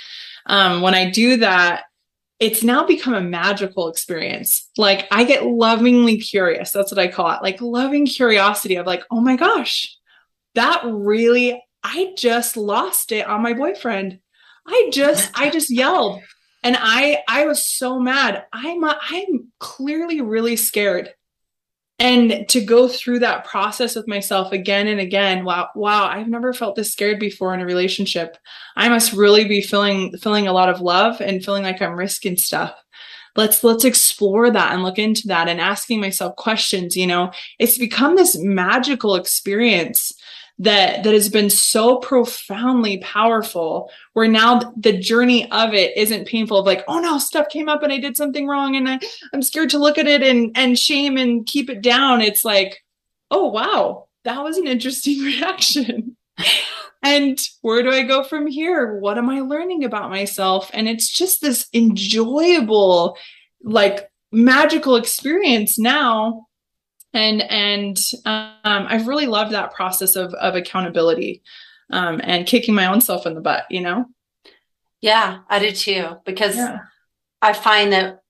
[0.47, 1.85] Um, when I do that,
[2.39, 4.71] it's now become a magical experience.
[4.77, 6.71] Like I get lovingly curious.
[6.71, 7.43] That's what I call it.
[7.43, 9.97] Like loving curiosity of like, oh my gosh,
[10.55, 11.61] that really
[11.91, 14.21] I just lost it on my boyfriend.
[14.67, 16.21] I just I just yelled
[16.63, 18.45] and I I was so mad.
[18.53, 21.15] I'm I'm clearly really scared.
[21.99, 26.53] And to go through that process with myself again and again, wow, wow, I've never
[26.53, 28.37] felt this scared before in a relationship.
[28.77, 32.37] I must really be feeling feeling a lot of love and feeling like I'm risking
[32.37, 32.75] stuff
[33.39, 37.79] let's let's explore that and look into that and asking myself questions you know it's
[37.79, 40.13] become this magical experience
[40.59, 46.59] that that has been so profoundly powerful where now the journey of it isn't painful
[46.59, 48.99] of like oh no stuff came up and i did something wrong and I,
[49.33, 52.21] i'm scared to look at it and and shame and keep it down.
[52.21, 52.83] It's like
[53.31, 56.17] oh wow that was an interesting reaction.
[57.03, 58.99] And where do i go from here?
[58.99, 60.71] What am i learning about myself?
[60.75, 63.17] And it's just this enjoyable
[63.63, 66.48] like magical experience now
[67.19, 71.43] and and um, I've really loved that process of of accountability
[71.91, 73.65] um, and kicking my own self in the butt.
[73.71, 74.07] You know.
[75.01, 76.79] Yeah, I do too because yeah.
[77.43, 78.21] I find that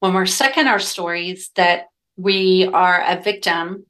[0.00, 3.86] when we're stuck in our stories, that we are a victim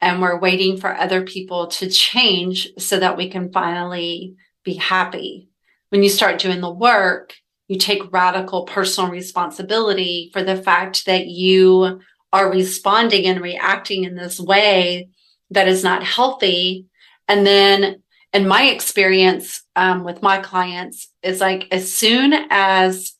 [0.00, 5.48] and we're waiting for other people to change so that we can finally be happy.
[5.90, 7.34] When you start doing the work,
[7.68, 12.00] you take radical personal responsibility for the fact that you
[12.32, 15.08] are responding and reacting in this way
[15.50, 16.86] that is not healthy.
[17.28, 23.12] And then, in my experience um, with my clients, is like as soon as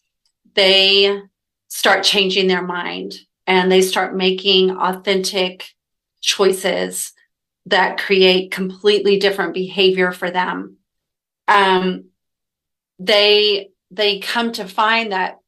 [0.54, 1.20] they
[1.68, 3.14] start changing their mind
[3.46, 5.68] and they start making authentic
[6.20, 7.12] choices
[7.66, 10.78] that create completely different behavior for them
[11.48, 12.04] um,
[12.98, 15.38] they they come to find that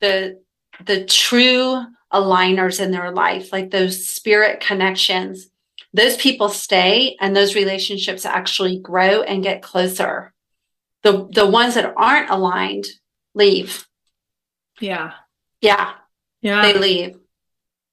[0.00, 0.40] the
[0.84, 5.48] the true aligners in their life, like those spirit connections,
[5.94, 10.32] those people stay and those relationships actually grow and get closer.
[11.02, 12.86] The the ones that aren't aligned
[13.34, 13.86] leave.
[14.80, 15.12] Yeah.
[15.60, 15.92] Yeah.
[16.40, 16.62] Yeah.
[16.62, 17.18] They leave.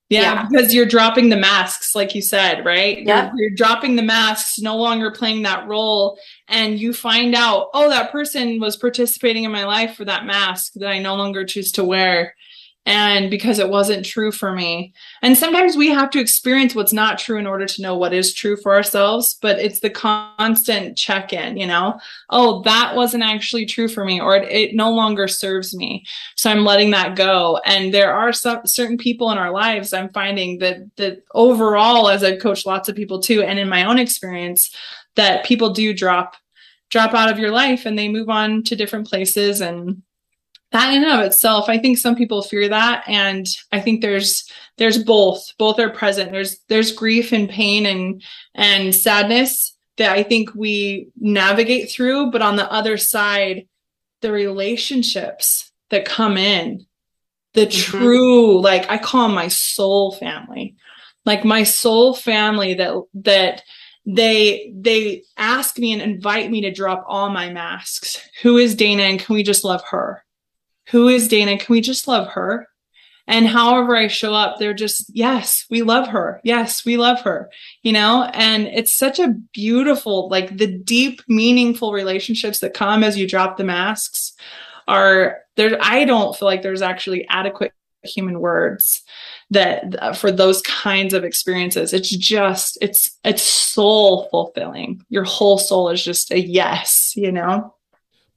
[0.10, 0.48] Yeah, Yeah.
[0.50, 2.98] because you're dropping the masks, like you said, right?
[2.98, 3.32] You're- Yeah.
[3.36, 6.18] You're, dropping the masks, no longer playing that role.
[6.48, 10.74] And you find out, oh, that person was participating in my life for that mask
[10.76, 12.36] that I no longer choose to wear.
[12.86, 14.94] And because it wasn't true for me.
[15.22, 18.34] And sometimes we have to experience what's not true in order to know what is
[18.34, 19.38] true for ourselves.
[19.40, 22.00] But it's the constant check in, you know?
[22.32, 26.50] Oh, that wasn't actually true for me, or it, it no longer serves me so
[26.50, 30.60] i'm letting that go and there are some certain people in our lives i'm finding
[30.60, 34.76] that that overall as i've coached lots of people too and in my own experience
[35.16, 36.36] that people do drop
[36.90, 40.02] drop out of your life and they move on to different places and
[40.72, 44.50] that in and of itself i think some people fear that and i think there's
[44.78, 45.52] there's both.
[45.58, 46.32] Both are present.
[46.32, 48.24] There's there's grief and pain and
[48.56, 53.68] and sadness that i think we navigate through but on the other side
[54.22, 56.86] the relationships that come in
[57.54, 57.72] the Mhm.
[57.72, 60.76] true like i call my soul family.
[61.26, 63.64] Like my soul family that that
[64.06, 68.18] they they ask me and invite me to drop all my masks.
[68.42, 70.24] Who is dana and can we just love her
[70.92, 71.58] who is dana?
[71.58, 72.68] Can we just love her?
[73.28, 76.42] And however i show up they're just yes we love her.
[76.44, 77.50] Yes we love her
[77.84, 78.30] you know?
[78.34, 83.58] And it's such a beautiful like the deep meaningful relationships that come as you drop
[83.58, 84.34] the masks
[84.88, 87.74] are there i don't feel like there's actually adequate
[88.04, 89.04] human words
[89.52, 91.94] that for those kinds of experiences.
[91.94, 95.04] It's just it's it's soul fulfilling.
[95.10, 97.74] Your whole soul is just a yes you know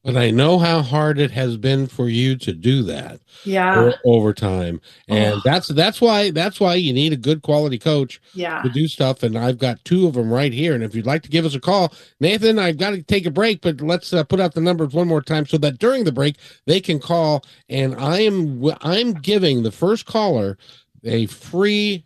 [0.04, 4.32] But I know how hard it has been for you to do that yeah over
[4.32, 5.40] time, and Oh.
[5.44, 9.22] that's that's why that's why you need a good quality coach yeah to do stuff.
[9.22, 10.74] And I've got two of them right here.
[10.74, 13.30] And if you'd like to give us a call, Nathan, I've got to take a
[13.30, 16.12] break, but let's uh, put out the numbers one more time so that during the
[16.12, 16.36] break
[16.66, 17.44] they can call.
[17.68, 20.58] And I am I'm giving the first caller
[21.04, 22.04] a free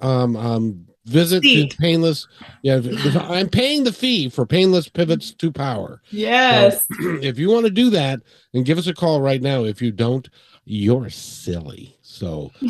[0.00, 1.70] um um visit Seat.
[1.72, 2.26] to painless.
[2.62, 2.80] Yeah,
[3.28, 6.00] I'm paying the fee for painless pivots to power.
[6.10, 8.20] yes if you want to do that,
[8.52, 9.64] then give us a call right now.
[9.64, 10.28] If you don't,
[10.64, 11.96] you're silly.
[12.02, 12.50] So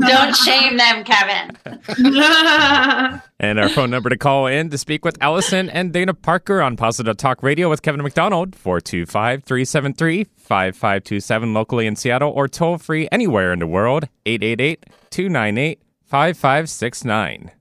[0.00, 1.56] Don't shame them, Kevin.
[3.42, 6.76] And our phone number to call in to speak with Allyson and Dana Parker on
[6.76, 13.08] Positive Talk Radio with Kevin McDonald, 425 373 5527 locally in Seattle or toll free
[13.10, 17.52] anywhere in the world, 888 298 5569.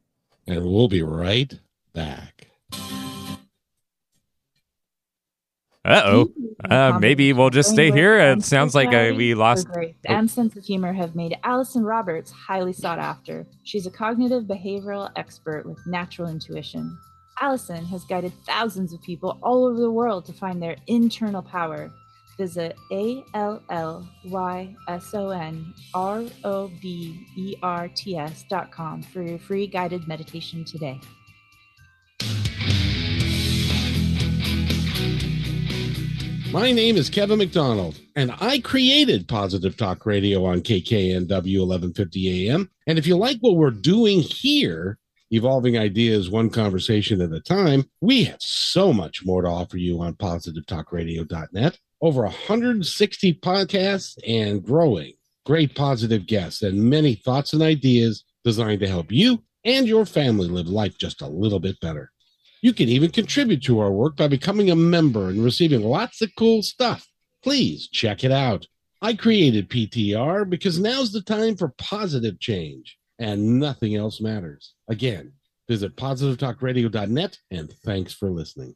[0.47, 1.53] and we'll be right
[1.93, 2.47] back.
[5.85, 6.33] Uh oh.
[6.67, 8.17] Uh, maybe we'll just stay here.
[8.17, 9.67] It sounds like uh, we lost.
[9.67, 10.13] Her grace oh.
[10.13, 13.45] and sense of humor have made Allyson Roberts highly sought after.
[13.65, 16.97] She's a cognitive behavioral expert with natural intuition.
[17.39, 21.91] Allyson has guided thousands of people all over the world to find their internal power.
[22.39, 28.45] Visit A L L Y S O N R O B E R T S
[28.49, 31.01] dot com for your free guided meditation today.
[36.53, 42.69] My name is Kevin McDonald, and I created Positive Talk Radio on KKNW 1150 AM.
[42.87, 44.97] And if you like what we're doing here,
[45.31, 50.01] evolving ideas one conversation at a time, we have so much more to offer you
[50.01, 51.77] on positivetalkradio.net.
[52.01, 55.13] Over 160 podcasts and growing.
[55.45, 60.47] Great positive guests and many thoughts and ideas designed to help you and your family
[60.47, 62.11] live life just a little bit better.
[62.61, 66.31] You can even contribute to our work by becoming a member and receiving lots of
[66.37, 67.07] cool stuff.
[67.43, 68.65] Please check it out.
[69.01, 74.73] I created PTR because now's the time for positive change and nothing else matters.
[74.89, 75.33] Again,
[75.67, 78.75] visit positivetalkradio.net and thanks for listening.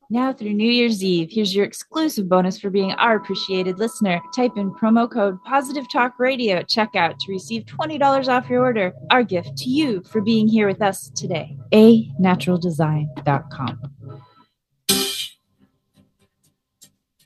[0.11, 4.19] Now through New Year's Eve, here's your exclusive bonus for being our appreciated listener.
[4.35, 8.91] Type in promo code Positive Talk Radio at checkout to receive $20 off your order.
[9.09, 11.55] Our gift to you for being here with us today.
[11.73, 13.79] A naturaldesign.com.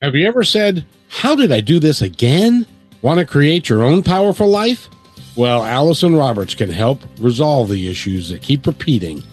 [0.04, 2.68] Have you ever said, How did I do this again?
[3.02, 4.90] Want to create your own powerful life?
[5.36, 9.24] Well, Allyson Roberts can help resolve the issues that keep repeating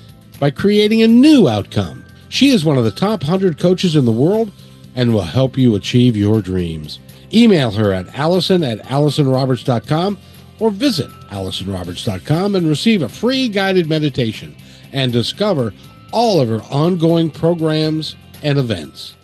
[0.40, 2.02] by creating a new outcome.
[2.32, 4.50] She is one of the top 100 coaches in the world
[4.94, 6.98] and will help you achieve your dreams.
[7.30, 10.16] Email her at allyson at allysonroberts.com
[10.58, 14.56] or visit allysonroberts.com and receive a free guided meditation
[14.92, 15.74] and discover
[16.10, 19.14] all of her ongoing programs and events.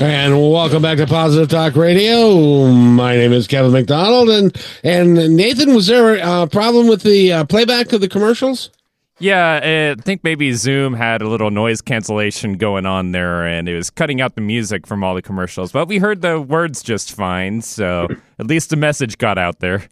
[0.00, 2.68] And welcome back to Positive Talk Radio.
[2.68, 7.44] My name is Kevin McDonald, and and Nathan, was there a problem with the uh,
[7.44, 8.70] playback of the commercials?
[9.18, 13.74] Yeah, I think maybe Zoom had a little noise cancellation going on there, and it
[13.74, 15.72] was cutting out the music from all the commercials.
[15.72, 18.06] But we heard the words just fine, so
[18.38, 19.88] at least the message got out there.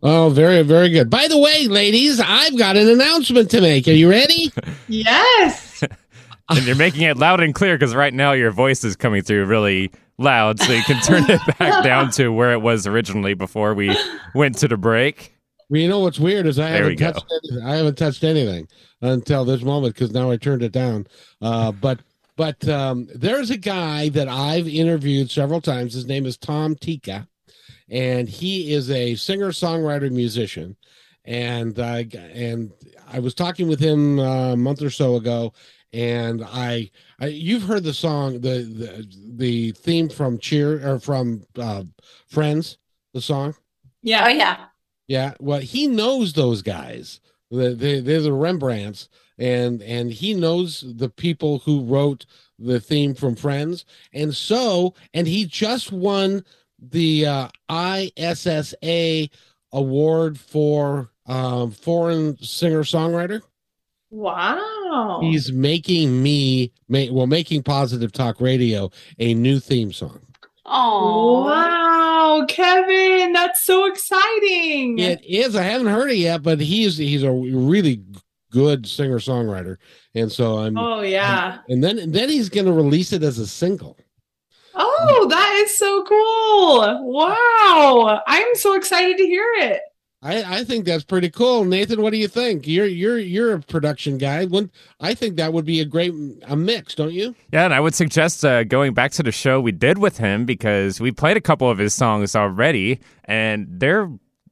[0.00, 1.10] Oh, very, very good.
[1.10, 3.88] By the way, ladies, I've got an announcement to make.
[3.88, 4.52] Are you ready?
[4.88, 5.69] yes.
[6.50, 9.44] And you're making it loud and clear because right now your voice is coming through
[9.46, 13.74] really loud, so you can turn it back down to where it was originally before
[13.74, 13.96] we
[14.34, 15.34] went to the break.
[15.68, 17.66] Well, you know what's weird is I there haven't touched anything.
[17.66, 18.68] I haven't touched anything
[19.02, 21.06] until this moment because now I turned it down.
[21.40, 22.00] Uh, but
[22.36, 25.94] but um, there's a guy that I've interviewed several times.
[25.94, 27.28] His name is Tom Tika,
[27.88, 30.76] and he is a singer songwriter musician.
[31.24, 32.72] And I and
[33.06, 35.52] I was talking with him uh, a month or so ago,
[35.92, 41.44] and I, I you've heard the song the the, the theme from Cheer or from
[41.56, 41.84] uh,
[42.28, 42.78] Friends,
[43.12, 43.54] the song.
[44.02, 44.24] Yeah.
[44.26, 44.66] Oh yeah.
[45.08, 45.34] Yeah.
[45.40, 47.20] Well, he knows those guys.
[47.50, 52.26] The, they, they're the Rembrandts, and and he knows the people who wrote
[52.58, 56.44] the theme from Friends, and so and he just won
[56.78, 59.28] the uh, ISSA
[59.72, 63.42] award for um, foreign singer songwriter.
[64.10, 65.20] Wow.
[65.22, 70.20] He's making me, well, making Positive Talk Radio a new theme song.
[70.72, 74.98] Oh, wow, Kevin, that's so exciting.
[74.98, 75.56] It is.
[75.56, 78.04] I haven't heard it yet, but he's he's a really
[78.52, 79.78] good singer songwriter,
[80.14, 80.78] and so I'm.
[80.78, 81.58] Oh yeah.
[81.68, 83.96] And, and then and then he's going to release it as a single.
[84.74, 87.12] Oh, that is so cool!
[87.12, 89.80] Wow, I'm so excited to hear it.
[90.22, 92.02] I, I think that's pretty cool, Nathan.
[92.02, 92.66] What do you think?
[92.66, 94.44] You're you're you're a production guy.
[94.44, 96.12] When I think that would be a great
[96.46, 97.34] a mix, don't you?
[97.52, 100.44] Yeah, and I would suggest uh, going back to the show we did with him
[100.44, 104.10] because we played a couple of his songs already, and they're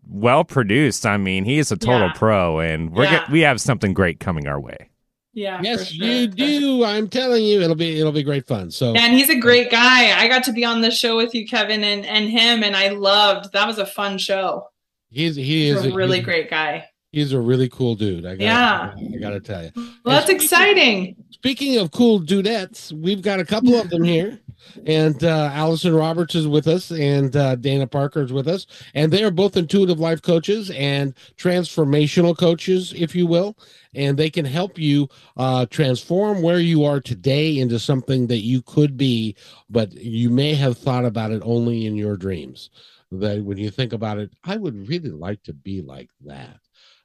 [0.09, 1.05] well produced.
[1.05, 2.13] I mean, he is a total yeah.
[2.15, 3.31] pro, and we're yeah.
[3.31, 4.89] we have something great coming our way.
[5.35, 5.61] Yeah.
[5.63, 6.07] Yes, sure.
[6.07, 6.83] you do.
[6.83, 8.71] I'm telling you, it'll be it'll be great fun.
[8.71, 10.19] So and he's a great guy.
[10.19, 12.89] I got to be on the show with you, Kevin, and and him, and I
[12.89, 14.67] loved that was a fun show.
[15.11, 16.89] He's he is a really great guy.
[17.13, 18.27] He's a really cool dude.
[18.27, 19.71] I gotta, yeah, I, I gotta tell you.
[19.75, 21.25] Well, that's speaking, exciting.
[21.31, 24.39] Speaking of cool dudettes, we've got a couple of them here,
[24.85, 29.11] and uh, Allyson Roberts is with us, and uh, Dana Parker is with us, and
[29.11, 33.57] they are both intuitive life coaches and transformational coaches, if you will,
[33.95, 38.61] and they can help you uh, transform where you are today into something that you
[38.61, 39.35] could be,
[39.71, 42.69] but you may have thought about it only in your dreams
[43.11, 46.59] that when you think about it, I would really like to be like that.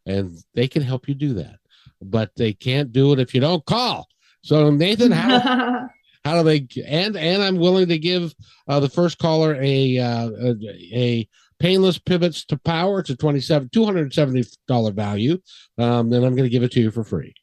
[0.06, 1.60] And they can help you do that,
[2.01, 4.08] but they can't do it if you don't call.
[4.41, 5.88] So, Nathan, how,
[6.26, 6.68] how do they?
[6.86, 8.34] And and I'm willing to give
[8.68, 10.56] uh, the first caller a, uh, a,
[10.93, 11.30] a
[11.60, 12.99] painless pivots to power.
[12.99, 15.38] It's a twenty-seven two hundred seventy dollar value.
[15.78, 17.34] Um, then I'm going to give it to you for free.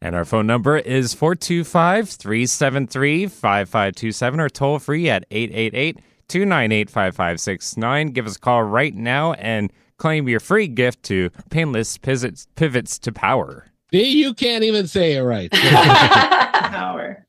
[0.00, 5.98] And our phone number is 425 373 5527 or toll free at 888
[6.28, 8.08] 298 5569.
[8.08, 12.98] Give us a call right now and claim your free gift to Painless Pivots, pivots
[13.00, 13.66] to Power.
[13.90, 15.50] You can't even say it right.
[15.52, 17.26] power.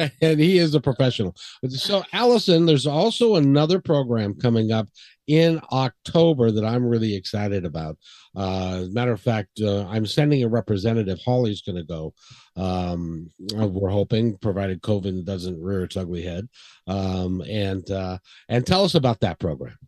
[0.22, 1.34] And he is a professional.
[1.68, 4.88] So, Allyson, there's also another program coming up
[5.26, 7.96] in October that I'm really excited about.
[8.34, 11.20] Uh, matter of fact, uh, I'm sending a representative.
[11.24, 12.14] Holly's going to go.
[12.56, 16.48] Um, uh, we're hoping, provided COVID doesn't rear its ugly head.
[16.86, 19.78] Um, and uh, and tell us about that program.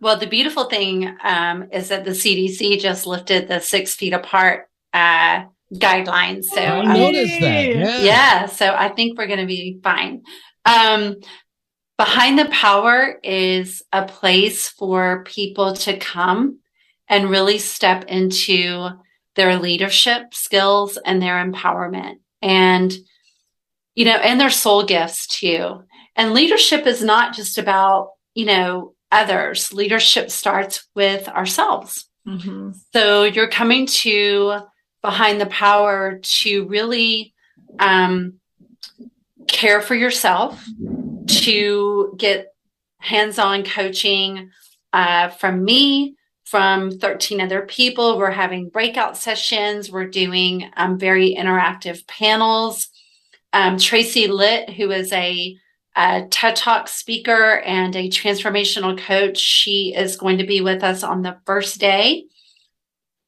[0.00, 4.68] Well, the beautiful thing um, is that the CDC just lifted the six feet apart
[4.92, 5.44] uh,
[5.74, 6.44] guidelines.
[6.44, 7.66] So I noticed that.
[7.66, 7.98] Yeah.
[7.98, 8.46] yeah.
[8.46, 10.22] So I think we're going to be fine.
[10.64, 11.16] Um,
[11.98, 16.58] Behind the Power is a place for people to come
[17.08, 18.88] and really step into
[19.34, 22.92] their leadership skills and their empowerment and
[23.94, 25.82] you know and their soul gifts too
[26.16, 32.70] and leadership is not just about you know others leadership starts with ourselves mm-hmm.
[32.92, 34.58] so you're coming to
[35.02, 37.34] behind the power to really
[37.78, 38.34] um,
[39.48, 40.64] care for yourself
[41.26, 42.54] to get
[42.98, 44.50] hands-on coaching
[44.92, 48.18] uh, from me from 13 other people.
[48.18, 49.90] We're having breakout sessions.
[49.90, 52.88] We're doing um, very interactive panels.
[53.52, 55.56] Um, Tracy Litt, who is a,
[55.96, 61.02] a TED Talk speaker and a transformational coach, she is going to be with us
[61.02, 62.26] on the first day.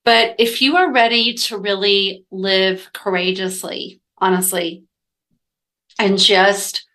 [0.05, 4.85] But if you are ready to really live courageously, honestly,
[5.99, 6.87] and just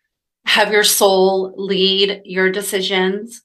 [0.45, 3.41] have your soul lead your decisions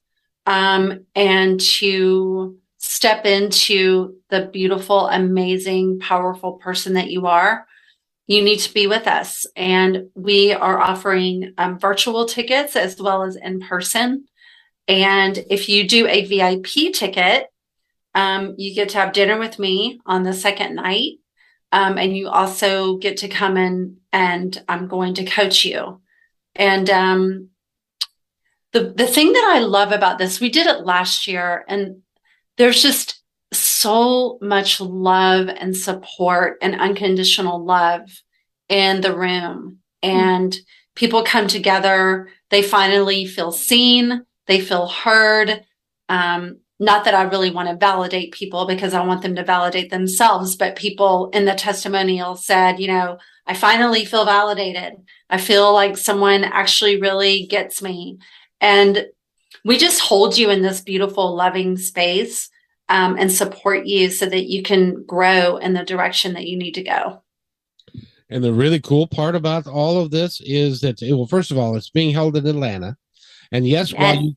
[0.46, 7.66] um, and to step into the beautiful, amazing, powerful person that you are,
[8.26, 9.46] you need to be with us.
[9.56, 14.26] And we are offering um, virtual tickets as well as in person.
[14.86, 17.46] And if you do a VIP ticket,
[18.14, 21.18] um, you get to have dinner with me on the second night.
[21.72, 26.00] Um, and you also get to come in and I'm going to coach you.
[26.54, 27.48] And um,
[28.72, 32.02] the the thing that I love about this, we did it last year, and
[32.56, 38.02] there's just so much love and support and unconditional love
[38.68, 39.78] in the room.
[40.02, 40.56] And
[40.94, 45.64] people come together, they finally feel seen, they feel heard.
[46.08, 49.90] Um, not that I really want to validate people because I want them to validate
[49.90, 54.94] themselves, but people in the testimonial said, you know, I finally feel validated.
[55.30, 58.18] I feel like someone actually really gets me.
[58.60, 59.06] And
[59.64, 62.50] we just hold you in this beautiful, loving space
[62.88, 66.72] um, and support you so that you can grow in the direction that you need
[66.72, 67.22] to go.
[68.30, 71.58] And the really cool part about all of this is that, it, well, first of
[71.58, 72.96] all, it's being held in Atlanta.
[73.52, 74.00] And yes, yes.
[74.00, 74.36] while you,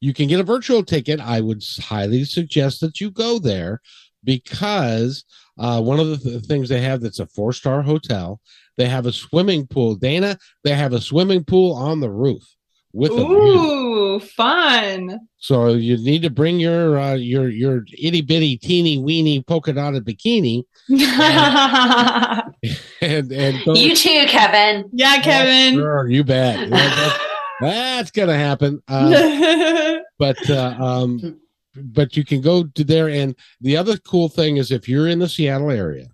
[0.00, 3.80] you can get a virtual ticket, I would highly suggest that you go there
[4.22, 5.24] because
[5.58, 8.40] uh, one of the th- things they have that's a four star hotel,
[8.76, 9.94] they have a swimming pool.
[9.94, 12.42] Dana, they have a swimming pool on the roof
[12.92, 15.20] with Ooh, fun.
[15.38, 20.04] So you need to bring your uh, your your itty bitty teeny weeny polka dotted
[20.04, 20.64] bikini.
[20.88, 22.52] and,
[23.00, 24.88] and, and you too, Kevin.
[24.92, 25.74] Yeah, Kevin.
[25.74, 26.68] sure, you bet.
[27.64, 28.82] That's, gonna happen.
[28.88, 31.40] Uh, but uh, um,
[31.74, 35.18] but you can go to there, and the other cool thing is if you're in
[35.18, 36.06] the Seattle area,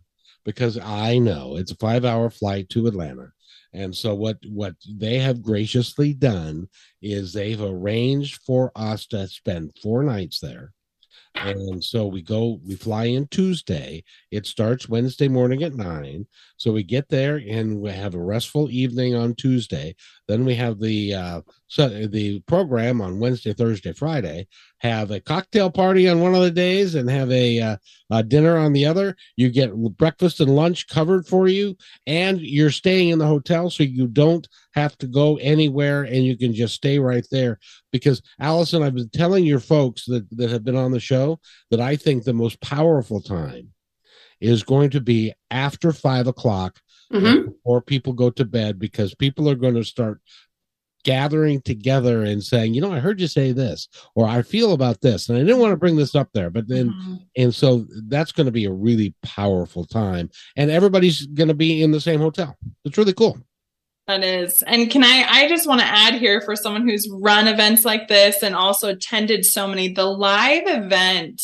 [0.45, 3.33] because I know it's a five hour flight to Atlanta.
[3.73, 6.69] And so what what they have graciously done
[7.03, 10.73] is they've arranged for us to spend four nights there.
[11.37, 14.03] And so we go, we fly in Tuesday.
[14.31, 16.27] It starts Wednesday morning at nine.
[16.57, 19.95] So we get there and we have a restful evening on Tuesday.
[20.31, 24.47] Then we have the uh, so the program on Wednesday, Thursday, Friday.
[24.79, 27.77] Have a cocktail party on one of the days and have a, uh,
[28.11, 29.17] a dinner on the other.
[29.35, 31.77] You get breakfast and lunch covered for you,
[32.07, 36.39] and you're staying in the hotel, so you don't have to go anywhere, and you
[36.39, 37.59] can just stay right there.
[37.91, 41.41] Because Allyson, I've been telling your folks that that have been on the show
[41.73, 43.71] that I think the most powerful time
[44.41, 46.81] is going to be after five o'clock
[47.13, 47.51] mm-hmm.
[47.51, 50.21] before people go to bed because people are going to start
[51.03, 55.01] gathering together and saying, you know, I heard you say this, or I feel about
[55.01, 57.15] this, and I didn't want to bring this up there, but then, mm-hmm.
[57.37, 61.83] and so that's going to be a really powerful time, and everybody's going to be
[61.83, 62.57] in the same hotel.
[62.85, 63.39] It's really cool.
[64.07, 64.63] That is.
[64.63, 68.09] And can I I just want to add here for someone who's run events like
[68.09, 71.41] this and also attended so many the live event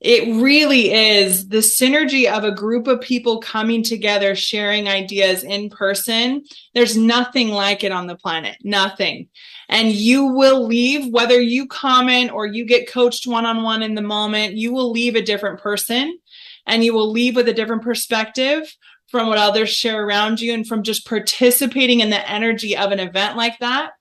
[0.00, 5.70] it really is the synergy of a group of people coming together, sharing ideas in
[5.70, 6.44] person.
[6.74, 9.28] There's nothing like it on the planet, nothing.
[9.70, 13.94] And you will leave, whether you comment or you get coached one on one in
[13.94, 16.18] the moment, you will leave a different person
[16.66, 18.76] and you will leave with a different perspective
[19.08, 23.00] from what others share around you and from just participating in the energy of an
[23.00, 23.92] event like that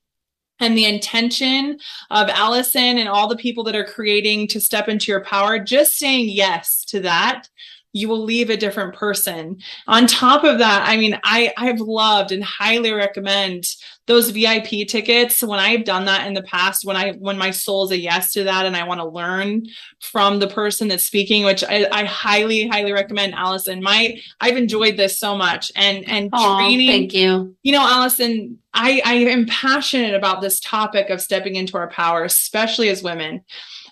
[0.60, 1.78] and the intention
[2.12, 5.98] of Allyson and all the people that are creating to step into your power, just
[5.98, 7.50] saying yes to that
[7.96, 9.58] you will leave a different person.
[9.88, 13.68] On top of that, I mean, I I've loved and highly recommend
[14.06, 15.42] those VIP tickets.
[15.42, 18.44] When I've done that in the past, when I when my soul's a yes to
[18.44, 19.68] that and I want to learn
[20.02, 23.82] from the person that's speaking, which I, I highly, highly recommend Allyson.
[23.82, 26.90] My I've enjoyed this so much and and Aww, training.
[26.90, 27.56] Thank you.
[27.64, 32.26] You know, Allyson, I, I am passionate about this topic of stepping into our power,
[32.26, 33.46] especially as women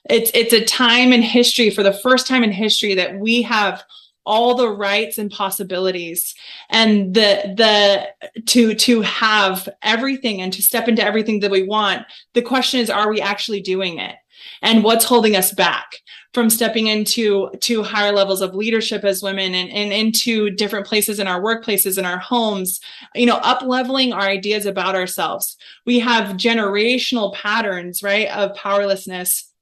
[0.10, 3.84] it's it's a time in history for the first time in history that we have
[4.26, 6.34] all the rights and possibilities
[6.70, 12.06] and the the to to have everything and to step into everything that we want.
[12.34, 14.16] The question is are we actually doing it?
[14.62, 16.00] And what's holding us back
[16.34, 21.20] from stepping into to higher levels of leadership as women and, and into different places
[21.20, 22.82] in our workplaces in our homes
[23.16, 25.58] you know up leveling our ideas about ourselves?
[25.86, 29.53] We have generational patterns right of powerlessness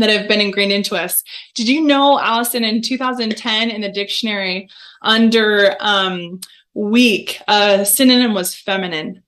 [0.00, 1.22] that have been ingrained into us.
[1.54, 4.68] Did you know, Allyson, in 2010 in the dictionary
[5.02, 6.40] under um,
[6.74, 9.22] weak, a synonym was feminine.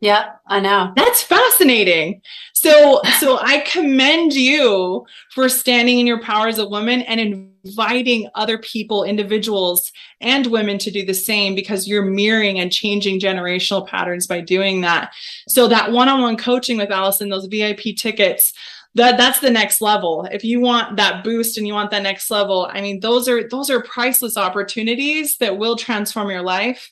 [0.00, 0.92] Yeah, I know.
[0.94, 2.22] That's fascinating.
[2.52, 8.28] So, so I commend you for standing in your power as a woman and inviting
[8.36, 13.86] other people, individuals and women to do the same because you're mirroring and changing generational
[13.86, 15.12] patterns by doing that.
[15.48, 18.52] So that one-on-one coaching with Allyson, those VIP tickets,
[18.98, 20.28] that that's the next level.
[20.30, 23.48] If you want that boost and you want that next level, I mean, those are
[23.48, 26.90] those are priceless opportunities that will transform your life.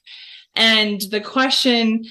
[0.55, 2.05] And the question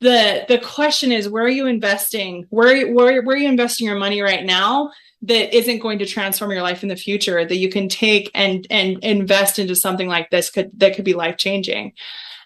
[0.00, 3.98] the the question is where are you investing where where where are you investing your
[3.98, 4.90] money right now
[5.22, 8.66] that isn't going to transform your life in the future that you can take and
[8.68, 11.92] and invest into something like this could that could be life changing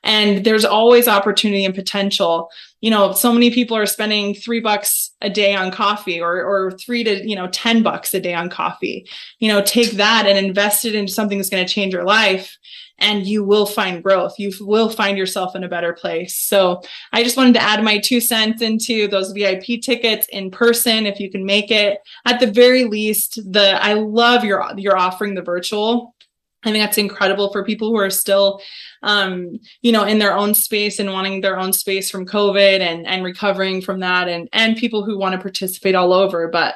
[0.04, 2.48] and there's always opportunity and potential
[2.80, 6.72] you know so many people are spending three bucks a day on coffee or or
[6.72, 9.06] three to you know ten bucks a day on coffee
[9.38, 12.56] you know take that and invest it into something that's going to change your life
[13.00, 14.38] and you will find growth.
[14.38, 16.36] You will find yourself in a better place.
[16.36, 21.06] So I just wanted to add my two cents into those VIP tickets in person
[21.06, 21.98] if you can make it.
[22.26, 26.14] At the very least, the I love your you're offering the virtual.
[26.64, 28.60] I think that's incredible for people who are still,
[29.02, 33.06] um, you know, in their own space and wanting their own space from COVID and
[33.06, 36.48] and recovering from that, and and people who want to participate all over.
[36.48, 36.74] But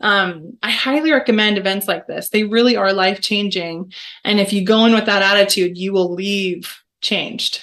[0.00, 2.28] um, I highly recommend events like this.
[2.28, 3.92] They really are life changing.
[4.24, 7.62] And if you go in with that attitude, you will leave changed.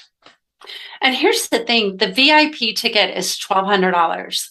[1.02, 4.50] And here's the thing the VIP ticket is $1,200,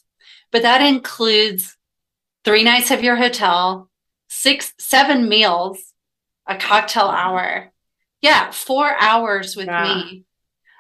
[0.51, 1.77] but that includes
[2.45, 3.89] three nights of your hotel,
[4.29, 5.92] six, seven meals,
[6.47, 7.73] a cocktail hour.
[8.21, 9.95] Yeah, four hours with yeah.
[9.95, 10.25] me.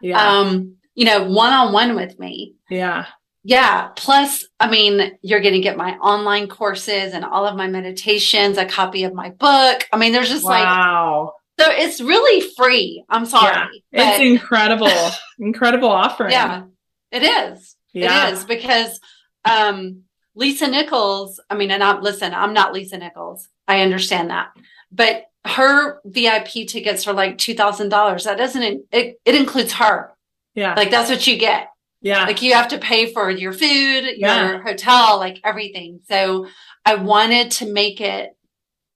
[0.00, 0.38] Yeah.
[0.38, 2.54] Um, you know, one on one with me.
[2.68, 3.06] Yeah.
[3.44, 3.88] Yeah.
[3.96, 8.58] Plus, I mean, you're going to get my online courses and all of my meditations,
[8.58, 9.84] a copy of my book.
[9.92, 10.50] I mean, there's just wow.
[10.50, 11.32] like, wow.
[11.58, 13.04] so it's really free.
[13.08, 13.82] I'm sorry.
[13.90, 16.32] Yeah, it's incredible, incredible offering.
[16.32, 16.64] Yeah,
[17.10, 17.76] it is.
[17.92, 18.28] Yeah.
[18.28, 19.00] It is because
[19.44, 20.02] um,
[20.34, 23.48] Lisa Nichols, I mean, and I'm, listen, I'm not Lisa Nichols.
[23.66, 24.52] I understand that.
[24.90, 28.24] But her VIP tickets are like $2,000.
[28.24, 28.62] That doesn't,
[28.92, 30.12] it, it includes her.
[30.54, 30.74] Yeah.
[30.74, 31.68] Like that's what you get.
[32.00, 32.24] Yeah.
[32.24, 34.50] Like you have to pay for your food, yeah.
[34.50, 36.00] your hotel, like everything.
[36.08, 36.46] So
[36.84, 38.36] I wanted to make it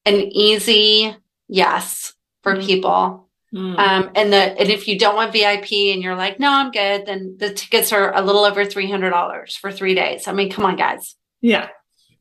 [0.05, 1.17] an easy
[1.49, 2.65] yes for mm.
[2.65, 3.29] people.
[3.55, 3.79] Mm.
[3.79, 7.07] Um, and the and if you don't want VIP and you're like, no, I'm good,
[7.07, 10.27] then the tickets are a little over three hundred dollars for three days.
[10.27, 11.15] I mean, come on, guys.
[11.41, 11.69] Yeah.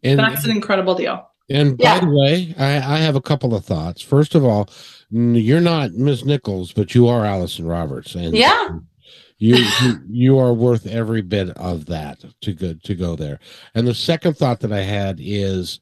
[0.04, 1.28] And, That's an incredible deal.
[1.50, 2.00] And by yeah.
[2.00, 4.02] the way, I, I have a couple of thoughts.
[4.02, 4.70] First of all,
[5.12, 8.16] you're not Miss Nichols, but you are Allyson Roberts.
[8.16, 8.70] And yeah
[9.38, 13.40] you, you you are worth every bit of that to go to go there.
[13.74, 15.80] And the second thought that I had is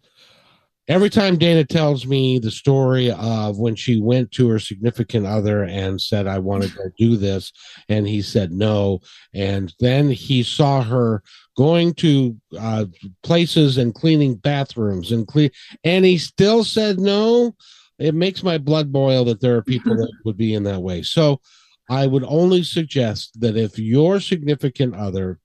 [0.88, 5.64] every time Dana tells me the story of when she went to her significant other
[5.64, 7.52] and said, I want to go do this,
[7.90, 9.00] and he said no,
[9.34, 11.24] and then he saw her
[11.56, 12.86] going to uh,
[13.22, 15.52] places and cleaning bathrooms and clean,
[15.84, 17.56] and he still said no.
[18.00, 21.04] It makes my blood boil that there are people that would be in that way.
[21.04, 21.40] So
[21.90, 25.40] I would only suggest that if your significant other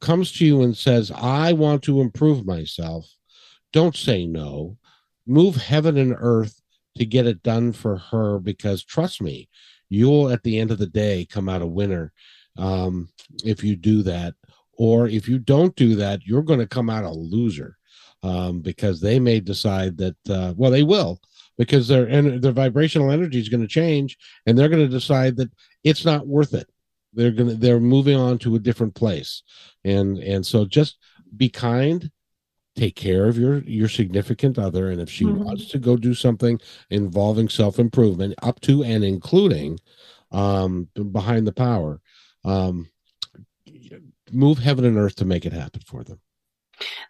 [0.00, 3.06] comes to you and says, I want to improve myself,
[3.72, 4.76] don't say no.
[5.26, 6.60] Move heaven and earth
[6.96, 9.48] to get it done for her because trust me,
[9.88, 12.12] you'll at the end of the day come out a winner
[12.56, 13.08] um,
[13.44, 14.34] if you do that.
[14.78, 17.78] Or if you don't do that, you're going to come out a loser
[18.22, 21.18] um, because they may decide that, uh, well, they will
[21.58, 25.36] because their and their vibrational energy is going to change and they're going to decide
[25.36, 25.50] that
[25.84, 26.68] it's not worth it
[27.12, 29.42] they're going to they're moving on to a different place
[29.84, 30.98] and and so just
[31.36, 32.10] be kind
[32.76, 35.44] take care of your your significant other and if she mm-hmm.
[35.44, 36.60] wants to go do something
[36.90, 39.78] involving self-improvement up to and including
[40.32, 42.00] um behind the power
[42.44, 42.88] um
[44.30, 46.20] move heaven and earth to make it happen for them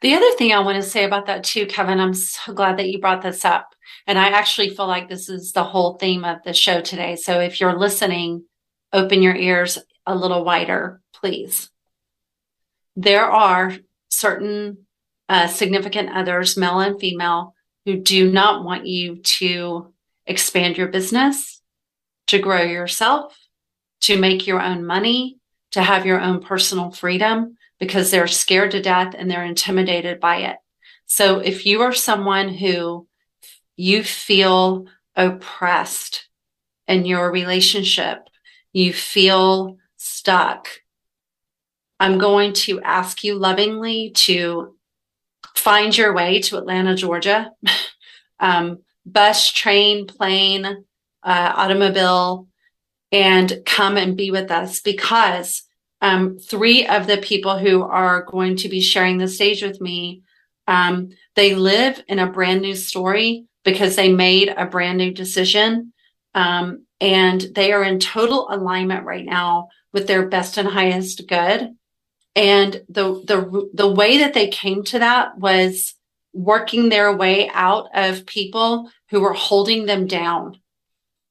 [0.01, 2.89] the other thing I want to say about that too, Kevin, I'm so glad that
[2.89, 3.75] you brought this up.
[4.07, 7.17] And I actually feel like this is the whole theme of the show today.
[7.17, 8.45] So if you're listening,
[8.93, 11.71] open your ears a little wider, please.
[12.95, 13.77] There are
[14.09, 14.86] certain
[15.29, 17.55] uh, significant others, male and female,
[17.85, 19.93] who do not want you to
[20.27, 21.61] expand your business,
[22.27, 23.37] to grow yourself,
[24.01, 25.39] to make your own money,
[25.73, 30.39] to have your own personal freedom because they're scared to death and they're intimidated by
[30.39, 30.57] it.
[31.07, 33.07] So if you are someone who
[33.77, 36.29] you feel oppressed
[36.89, 38.29] in your relationship,
[38.73, 40.69] you feel stuck,
[41.99, 44.76] I'm going to ask you lovingly to
[45.57, 47.51] find your way to Atlanta, Georgia.
[48.41, 50.65] um, bus, train, plane,
[51.23, 52.49] uh, automobile,
[53.13, 55.63] and come and be with us because
[56.01, 60.23] um, three of the people who are going to be sharing the stage with me,
[60.67, 65.93] um, they live in a brand new story because they made a brand new decision.
[66.35, 71.75] Um, and they are in total alignment right now with their best and highest good.
[72.37, 75.95] And the, the, the way that they came to that was
[76.35, 80.61] working their way out of people who were holding them down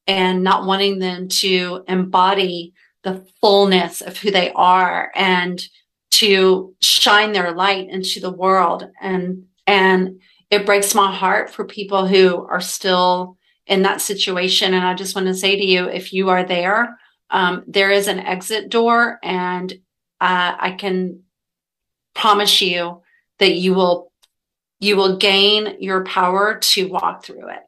[0.08, 5.64] and not wanting them to embody the fullness of who they are and
[6.10, 8.90] to shine their light into the world.
[9.00, 13.38] And and it breaks my heart for people who are still
[13.68, 14.74] in that situation.
[14.74, 16.98] And i just want to say to you if you are there
[17.30, 19.74] um, there is an exit door and
[20.22, 21.22] uh, i can
[22.14, 23.02] promise you
[23.40, 24.12] that you will
[24.80, 27.60] you will gain your power to walk through it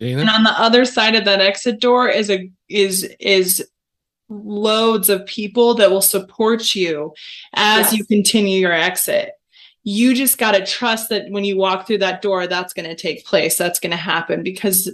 [0.00, 0.22] Dana?
[0.22, 3.68] And on the other side of that exit door is a is is
[4.30, 7.12] loads of people that will support you
[7.54, 7.92] as yes.
[7.92, 9.32] you continue your exit.
[9.82, 12.94] You just got to trust that when you walk through that door, that's going to
[12.94, 13.56] take place.
[13.56, 14.90] That's going to happen because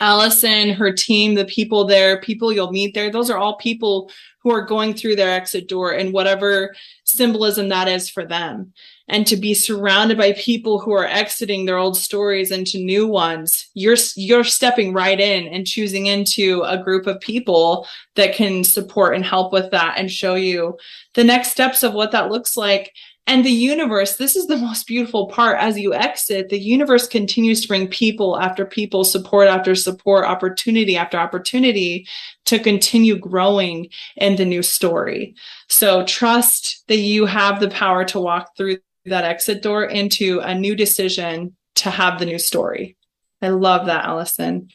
[0.00, 4.10] Allison, her team, the people there, people you'll meet there, those are all people
[4.42, 6.74] who are going through their exit door and whatever
[7.04, 8.72] symbolism that is for them.
[9.08, 13.68] And to be surrounded by people who are exiting their old stories into new ones
[13.74, 17.86] you're you're stepping right in and choosing into a group of people
[18.16, 20.76] that can support and help with that and show you
[21.14, 22.92] the next steps of what that looks like
[23.28, 27.60] and the universe this is the most beautiful part as you exit the universe continues
[27.60, 32.06] to bring people after people support after support opportunity after opportunity
[32.44, 35.34] to continue growing in the new story
[35.68, 40.54] so trust that you have the power to walk through that exit door into a
[40.54, 42.96] new decision to have the new story.
[43.40, 44.68] I love that, Allyson.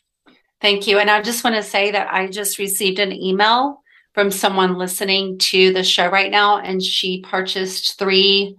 [0.62, 0.98] Thank you.
[0.98, 3.83] And I just want to say that I just received an email
[4.14, 8.56] from someone listening to the show right now, and she purchased three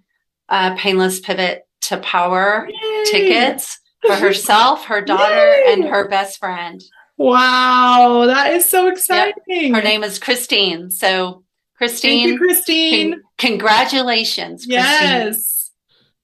[0.48, 3.05] uh, Painless Pivot to Power Yay!
[3.07, 5.72] tickets for herself, her daughter, Yay!
[5.72, 6.82] and her best friend.
[7.16, 9.34] Wow, that is so exciting.
[9.46, 9.74] Yep.
[9.74, 10.90] Her name is Christine.
[10.90, 11.44] So,
[11.76, 14.66] Christine, you, Christine, con- congratulations.
[14.66, 14.82] Christine.
[14.82, 15.70] Yes.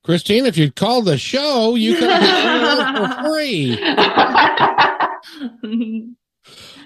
[0.02, 3.78] Christine, if you'd call the show, you could have for free.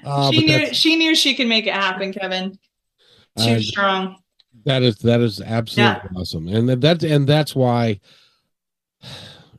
[0.05, 2.59] uh, she knew she knew she could make it happen, Kevin.
[3.39, 4.17] Too uh, strong.
[4.65, 6.21] That is that is absolutely yeah.
[6.21, 8.01] awesome, and that's and that's why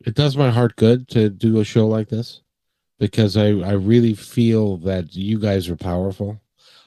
[0.06, 2.42] it does my heart good to do a show like this
[3.00, 6.42] because I I really feel that you guys are powerful.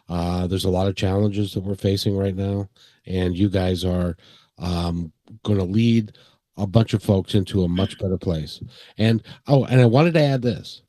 [0.08, 2.68] Uh, there's a lot of challenges that we're facing right now,
[3.06, 4.16] and you guys are
[4.58, 5.12] um,
[5.44, 6.16] going to lead
[6.56, 8.60] a bunch of folks into a much better place.
[8.96, 10.82] And oh, and I wanted to add this.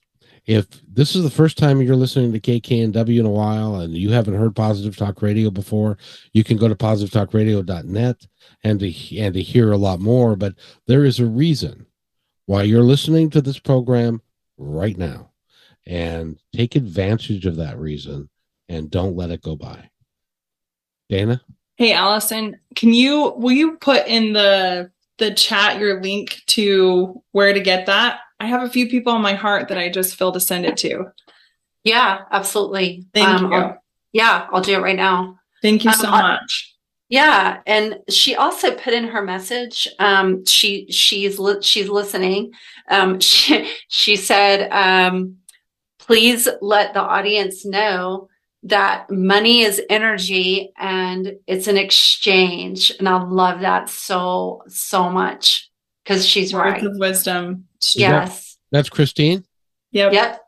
[0.50, 4.10] If this is the first time you're listening to KKNW in a while and you
[4.10, 5.96] haven't heard Positive Talk Radio before,
[6.34, 8.26] you can go to positivetalkradio.net
[8.64, 10.56] and to and to hear a lot more, but
[10.88, 11.86] there is a reason
[12.48, 14.24] why you're listening to this program
[14.58, 15.30] right now.
[15.86, 18.28] And take advantage of that reason
[18.68, 19.92] and don't let it go by.
[21.10, 21.44] Dana?
[21.76, 24.90] Hey Allyson, can you will you put in the
[25.20, 28.22] the chat your link to where to get that?
[28.40, 30.78] I have a few people on my heart that I just feel to send it
[30.78, 31.12] to.
[31.84, 33.06] Yeah, absolutely.
[33.14, 33.58] Thank um, you.
[33.58, 33.84] I'll,
[34.14, 35.40] yeah, I'll do it right now.
[35.62, 36.76] Thank you so um, much.
[37.10, 39.88] Yeah, and she also put in her message.
[39.98, 42.52] Um, she she's li- she's listening.
[42.90, 45.38] Um, she she said, um,
[45.98, 48.30] "Please let the audience know
[48.64, 52.92] that money is energy and it's an exchange.
[53.00, 55.70] And I love that so, so much
[56.04, 56.86] because she's Words right.
[56.86, 57.68] of wisdom.
[57.96, 58.58] Yes.
[58.72, 59.44] That, that's Christine.
[59.92, 60.14] Yep.
[60.14, 60.42] Yep.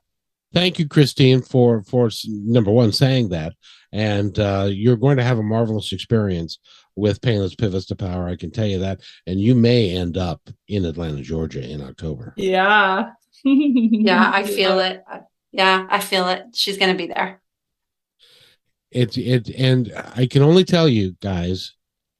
[0.53, 3.53] Thank you, Christine, for for number one saying that,
[3.93, 6.59] and uh, you're going to have a marvelous experience
[6.95, 8.27] with Painless Pivots to Power.
[8.27, 12.33] I can tell you that, and you may end up in Atlanta, Georgia, in October.
[12.35, 13.11] Yeah.
[13.45, 15.03] yeah, I feel it.
[15.51, 16.43] Yeah, I feel it.
[16.53, 17.41] She's going to be there
[18.91, 21.73] It's it and I can only tell you guys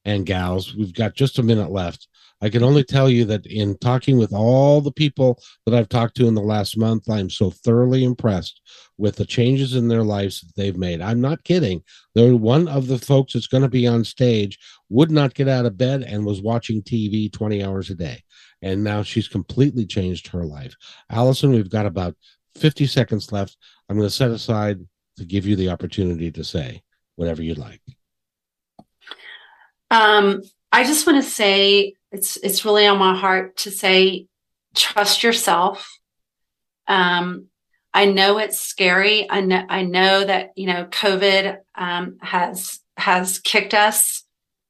[0.06, 2.08] and gals, we've got just a minute left.
[2.42, 6.18] I can only tell you that in talking with all the people that I've talked
[6.18, 8.62] to in the last month, I'm so thoroughly impressed
[8.98, 11.02] with the changes in their lives that they've made.
[11.02, 11.84] I'm not kidding.
[12.16, 14.58] They're one of the folks that's going to be on stage
[14.90, 18.24] would not get out of bed and was watching TV 20 hours a day.
[18.62, 20.76] And now she's completely changed her life.
[21.10, 22.16] Allyson, we've got about
[22.56, 23.56] 50 seconds left.
[23.90, 24.80] I'm going to set aside
[25.18, 26.82] to give you the opportunity to say
[27.16, 27.82] whatever you'd like.
[29.90, 34.28] Um, I just want to say it's it's really on my heart to say
[34.76, 36.00] trust yourself.
[36.88, 37.48] Um,
[37.94, 39.30] I know it's scary.
[39.30, 44.24] I know I know that you know COVID um, has has kicked us,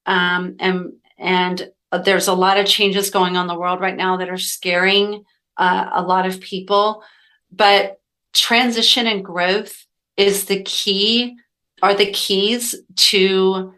[0.05, 1.69] um, and and
[2.05, 5.23] there's a lot of changes going on in the world right now that are scaring
[5.57, 7.03] uh, a lot of people.
[7.51, 7.99] But
[8.33, 9.85] transition and growth
[10.17, 11.37] is the key,
[11.81, 13.73] are the keys to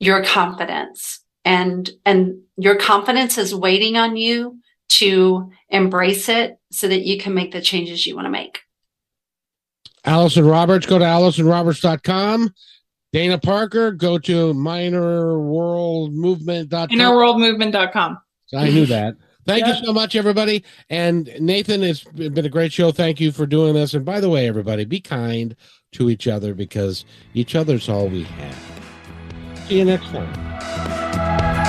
[0.00, 1.20] your confidence.
[1.44, 4.58] And, and your confidence is waiting on you
[4.88, 8.60] to embrace it so that you can make the changes you want to make.
[10.04, 12.54] Allyson Roberts, go to AllysonRoberts.com.
[13.12, 16.88] Dana Parker, go to minorworldmovement.com.
[16.88, 18.18] Minorworldmovement.com.
[18.54, 19.16] I knew that.
[19.44, 19.80] Thank yep.
[19.80, 20.64] you so much, everybody.
[20.88, 22.92] And Nathan, it's been a great show.
[22.92, 23.94] Thank you for doing this.
[23.94, 25.56] And by the way, everybody, be kind
[25.92, 27.04] to each other because
[27.34, 29.66] each other's all we have.
[29.66, 31.60] See you next time.